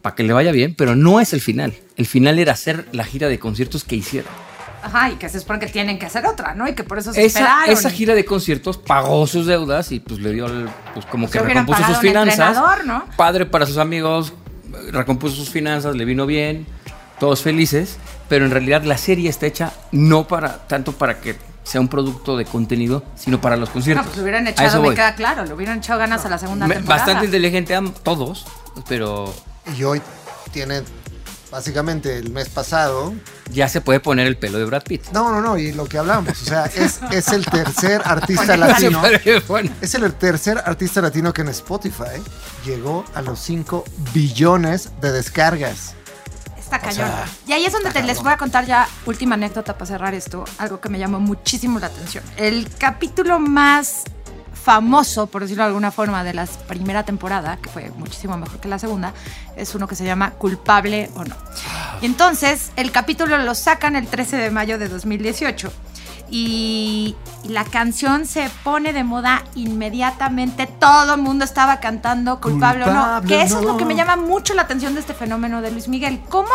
[0.00, 1.74] para que le vaya bien, pero no es el final.
[1.98, 4.32] El final era hacer la gira de conciertos que hicieron.
[4.82, 6.66] Ajá, y que se supone que tienen que hacer otra, ¿no?
[6.66, 7.70] Y que por eso se Esa, esperaron.
[7.70, 11.38] esa gira de conciertos pagó sus deudas y pues le dio el- pues como que
[11.38, 12.56] Se recompuso sus finanzas.
[12.86, 13.04] ¿no?
[13.14, 14.32] Padre para sus amigos,
[14.92, 16.66] recompuso sus finanzas, le vino bien,
[17.18, 17.98] todos felices,
[18.28, 22.36] pero en realidad la serie está hecha no para tanto para que sea un producto
[22.36, 24.06] de contenido, sino para los No, conciertos.
[24.06, 24.94] pues le hubieran A echado, eso me voy.
[24.96, 27.04] queda claro, le hubieran echado ganas a la segunda Me- temporada.
[27.04, 28.46] Bastante inteligente am- todos,
[28.88, 29.32] pero
[29.78, 30.00] Y hoy
[30.52, 30.82] tiene
[31.50, 33.12] básicamente el mes pasado.
[33.50, 35.08] ya se puede poner el pelo de Brad Pitt.
[35.12, 39.02] No, no, no, y lo que hablamos, o sea, es, es el tercer artista latino.
[39.80, 42.22] Es el tercer artista latino que en Spotify
[42.64, 45.94] llegó a los 5 billones de descargas.
[46.58, 46.94] Está O cañón.
[46.94, 50.14] sea, y ahí es donde te les voy a contar ya última anécdota para cerrar
[50.14, 52.22] esto, algo que me llamó muchísimo la atención.
[52.36, 54.04] El capítulo más
[54.62, 58.68] famoso, por decirlo de alguna forma, de la primera temporada, que fue muchísimo mejor que
[58.68, 59.14] la segunda,
[59.56, 61.36] es uno que se llama Culpable o no.
[62.02, 65.72] Y entonces el capítulo lo sacan el 13 de mayo de 2018
[66.30, 67.16] y,
[67.48, 70.66] la canción se pone de moda inmediatamente.
[70.66, 73.22] Todo el mundo estaba cantando Culpable, o no.
[73.22, 75.88] Que eso es lo que me llama mucho la atención de este fenómeno de Luis
[75.88, 76.20] Miguel.
[76.28, 76.50] ¿Cómo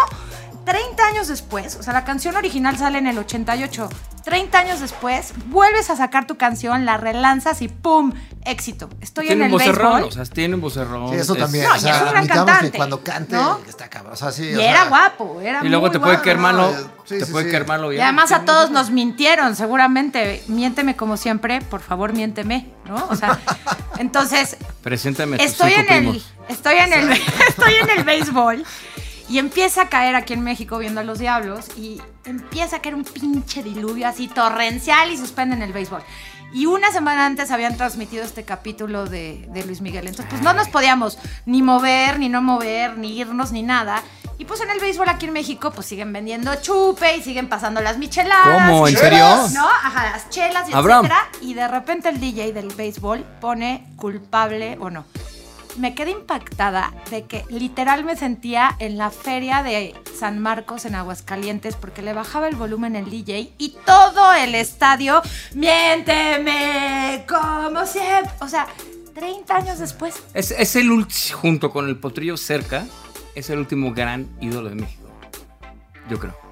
[0.66, 3.88] 30 años después, o sea, la canción original sale en el 88,
[4.24, 8.12] 30 años después, vuelves a sacar tu canción, la relanzas y ¡pum!
[8.44, 8.90] Éxito.
[9.02, 10.10] Estoy en tiene un el vocerrón, béisbol.
[10.10, 11.10] o sea, tiene un vocerrón.
[11.10, 11.66] Sí, eso es- también.
[11.66, 13.60] No, o y sea, es un gran admitamos cantante, que cuando cante ¿no?
[13.68, 14.14] está cabrón.
[14.14, 16.24] O sea, sí, Y o era sea, guapo, era Y luego muy te puede guapo.
[16.26, 16.72] caer malo,
[17.06, 17.52] sí, te sí, puede sí.
[17.52, 20.44] caer malo Y además a todos nos mintieron, seguramente.
[20.48, 23.08] Miénteme como siempre, por favor, miénteme, ¿no?
[23.10, 23.40] O sea,
[23.98, 28.64] entonces, Preséntame estoy en el estoy en el estoy en el béisbol
[29.30, 32.96] y empieza a caer aquí en México viendo a los diablos y empieza a caer
[32.96, 36.04] un pinche diluvio así torrencial y suspenden el béisbol.
[36.54, 40.08] Y una semana antes habían transmitido este capítulo de, de Luis Miguel.
[40.08, 44.04] Entonces, pues no nos podíamos ni mover, ni no mover, ni irnos, ni nada.
[44.38, 47.82] Y pues en el béisbol aquí en México, pues siguen vendiendo chupe y siguen pasando
[47.82, 48.70] las micheladas.
[48.70, 48.88] ¿Cómo?
[48.88, 49.26] ¿En serio?
[49.54, 49.68] ¿No?
[49.68, 51.06] Ajá, las chelas y Abraham.
[51.06, 51.30] etcétera.
[51.42, 55.06] Y de repente el DJ del béisbol pone culpable o no.
[55.78, 60.96] Me quedé impactada de que literal me sentía en la feria de San Marcos en
[60.96, 65.22] Aguascalientes porque le bajaba el volumen el DJ y todo el estadio,
[65.54, 68.32] miénteme como siempre.
[68.40, 68.68] O sea,
[69.14, 70.24] 30 años después.
[70.34, 72.86] Es, es el último, junto con el potrillo cerca,
[73.34, 75.10] es el último gran ídolo de México.
[76.10, 76.45] Yo creo.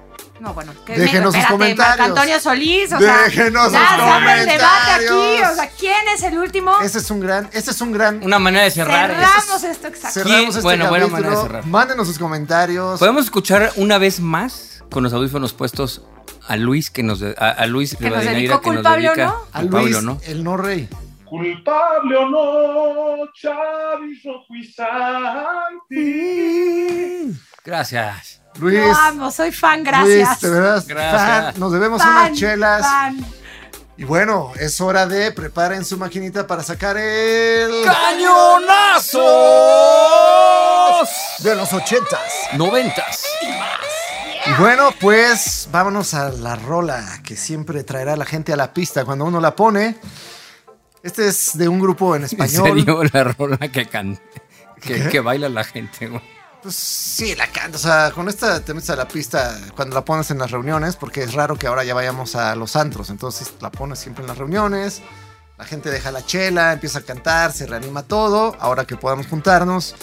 [0.44, 1.98] No, bueno, que Déjenos sus espérate, comentarios.
[1.98, 5.50] Marco Antonio Solís, o Déjenos sea, sus abre el debate aquí, comentarios.
[5.50, 6.72] o sea, ¿quién es el último?
[6.82, 8.22] Ese es un gran, ese es un gran.
[8.22, 9.10] Una manera de cerrar.
[9.10, 10.20] Cerramos esto exacto.
[10.20, 11.22] Cerramos este Bueno, buena capítulo.
[11.28, 11.66] manera de cerrar.
[11.66, 12.98] Mándenos sus comentarios.
[12.98, 16.02] Podemos escuchar una vez más con los audífonos puestos
[16.46, 19.08] a Luis que nos de- a, a Luis Que nos Rivadeneira dedicó que nos Culpable
[19.10, 19.34] o no.
[19.50, 20.20] A Culpable Luis, no.
[20.26, 20.88] el no rey.
[21.24, 24.22] Culpable o no, Chavis
[25.94, 27.32] Santi.
[27.64, 28.40] Gracias.
[28.56, 28.84] Luis.
[28.96, 30.40] Amo, soy fan, Luis, gracias.
[30.42, 31.22] de verdad, Gracias.
[31.22, 31.54] fan.
[31.60, 32.82] Nos debemos Fan, unas chelas.
[32.82, 33.24] fan.
[33.96, 39.20] Y bueno, es hora de preparen su maquinita para sacar el ¡Cañonazos!
[41.40, 42.20] de los ochentas.
[42.54, 43.24] Noventas.
[44.46, 48.72] Y bueno, pues vámonos a la rola que siempre traerá a la gente a la
[48.74, 49.96] pista cuando uno la pone.
[51.02, 52.78] Este es de un grupo en En español.
[52.84, 54.20] serio, la rola que canta.
[54.80, 56.33] Que, que baila la gente, güey.
[56.64, 57.76] Pues sí, la canta.
[57.76, 60.96] O sea, con esta te metes a la pista cuando la pones en las reuniones,
[60.96, 63.10] porque es raro que ahora ya vayamos a los antros.
[63.10, 65.02] Entonces la pones siempre en las reuniones.
[65.58, 68.56] La gente deja la chela, empieza a cantar, se reanima todo.
[68.58, 69.94] Ahora que podamos juntarnos.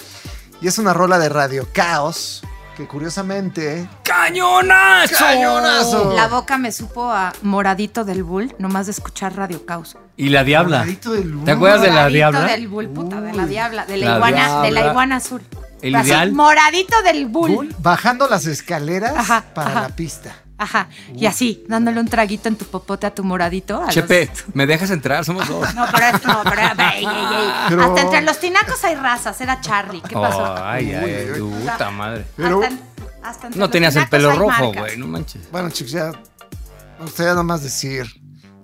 [0.61, 2.43] Y es una rola de Radio Caos.
[2.77, 3.89] Que curiosamente.
[4.03, 5.15] ¡Cañonazo!
[5.17, 6.13] ¡Cañonazo!
[6.15, 9.97] La boca me supo a moradito del bull, nomás de escuchar Radio Caos.
[10.15, 10.77] Y la diabla.
[10.77, 11.45] Moradito del Bull.
[11.45, 12.45] ¿Te acuerdas de la Moradito diabla?
[12.45, 14.91] del bull, puta, de la diabla, de la, La iguana, de la diabla.
[14.91, 15.41] iguana azul.
[15.81, 16.31] El ideal.
[16.33, 17.51] moradito del bull.
[17.51, 19.81] Bull, bajando las escaleras Ajá, para ajá.
[19.81, 20.35] la pista.
[20.57, 20.89] Ajá.
[21.15, 23.81] Y así, dándole un traguito en tu popote a tu moradito.
[23.81, 25.25] a los- Chepe, ¿me dejas entrar?
[25.25, 25.73] Somos dos.
[25.75, 26.67] No, pero es, no, pero, ey,
[26.97, 27.51] ey, ey.
[27.69, 30.01] Pero- Hasta entre los tinacos hay razas, era Charlie.
[30.01, 30.43] ¿Qué pasó?
[30.43, 32.25] Oh, ay, ay, puta madre.
[32.35, 32.91] Pero- Hasta en-
[33.23, 35.49] hasta entre No los tenías el pelo rojo, güey, no manches.
[35.51, 36.11] Bueno, chicos, ya
[36.99, 38.05] me gustaría nomás decir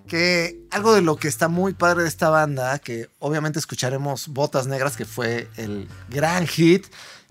[0.08, 4.68] que algo de lo que está muy padre de esta banda, que obviamente escucharemos Botas
[4.68, 6.86] Negras, que fue el gran hit,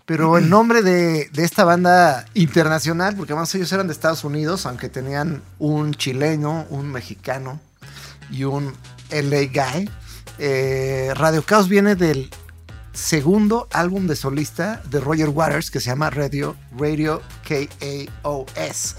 [0.04, 4.64] pero el nombre de, de esta banda internacional, porque además ellos eran de Estados Unidos,
[4.66, 7.60] aunque tenían un chileno, un mexicano
[8.30, 8.72] y un
[9.10, 9.90] LA guy,
[10.38, 12.30] eh, Radio Caos viene del
[12.96, 18.96] segundo álbum de solista de Roger Waters que se llama Radio, Radio K-A-O-S.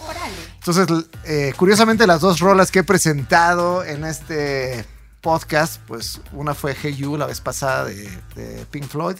[0.60, 4.86] Entonces, eh, curiosamente, las dos rolas que he presentado en este
[5.22, 9.18] podcast, pues una fue Hey You la vez pasada de, de Pink Floyd.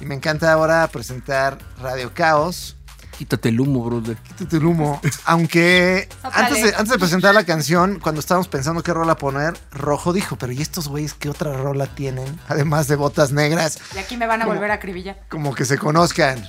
[0.00, 2.77] Y me encanta ahora presentar Radio Caos.
[3.18, 4.16] Quítate el humo, brother.
[4.16, 5.00] Quítate el humo.
[5.24, 10.12] Aunque antes de, antes de presentar la canción, cuando estábamos pensando qué rola poner, Rojo
[10.12, 12.38] dijo, pero ¿y estos güeyes qué otra rola tienen?
[12.46, 15.18] Además de botas negras, Y aquí me van a volver a acribillar.
[15.28, 16.48] como que se conozcan.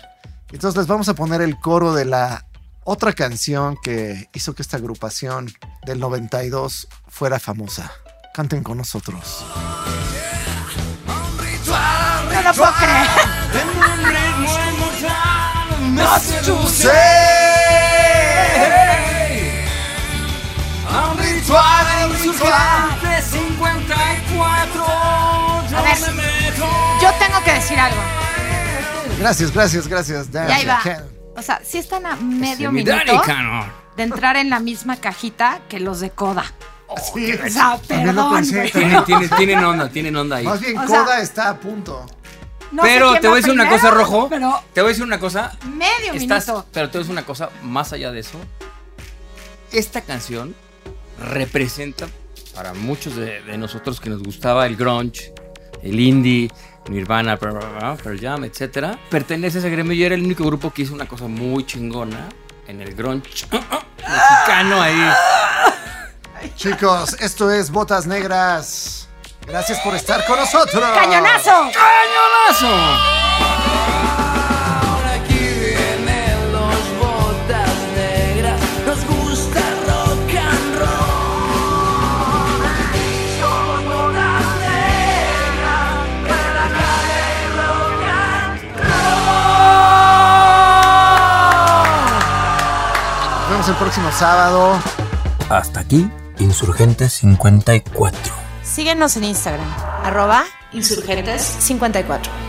[0.51, 2.45] Entonces les vamos a poner el coro de la
[2.84, 5.51] otra canción que hizo que esta agrupación
[5.88, 7.91] del 92 fuera famosa.
[8.36, 9.43] Canten con nosotros.
[11.65, 14.15] No lo puedo creer.
[25.75, 25.97] A ver,
[27.01, 28.01] yo tengo que decir algo.
[29.19, 30.27] Gracias, gracias, gracias.
[30.33, 30.81] Y ahí va.
[31.35, 33.21] O sea, sí están a medio Mi minuto
[33.95, 36.45] de entrar en la misma cajita que los de Coda.
[37.13, 38.69] Sí, O sea, lo perdón, pensé.
[38.71, 40.45] Tienen, tienen, tienen onda, tienen onda ahí.
[40.45, 42.05] Más bien, O sea- Coda está a punto.
[42.72, 44.28] No sé pero quién te voy a decir una cosa, Rojo.
[44.30, 45.57] Pero Te voy a decir una cosa.
[45.65, 46.65] medio Estás, minuto.
[46.72, 48.39] pero te voy a decir una cosa más allá de eso.
[49.72, 50.55] Esta canción
[51.20, 52.07] representa
[52.55, 55.34] para muchos de, de nosotros que nos gustaba el grunge,
[55.84, 56.49] el indie,
[56.89, 58.97] Nirvana, bla, bla, bla, Pearl Jam, etcétera.
[59.09, 62.30] Pertenece a ese gremio y era el único grupo que hizo una cosa muy chingona
[62.67, 65.11] en el grunge mexicano ahí.
[66.55, 69.09] Chicos, esto es Botas Negras.
[69.49, 70.75] Gracias por estar con nosotros.
[70.93, 71.49] ¡Cañonazo!
[71.49, 72.67] ¡Cañonazo!
[75.11, 81.29] Aquí vienen los botas negras, nos gusta rock and roll.
[83.39, 85.97] Somos botas negras,
[86.27, 87.25] en la calle
[87.57, 89.49] rock and roll.
[93.39, 94.79] Nos vemos el próximo sábado.
[95.49, 98.38] Hasta aquí, Insurgentes 54.
[98.70, 99.67] Síguenos en Instagram,
[100.03, 102.48] arroba insurgentes54.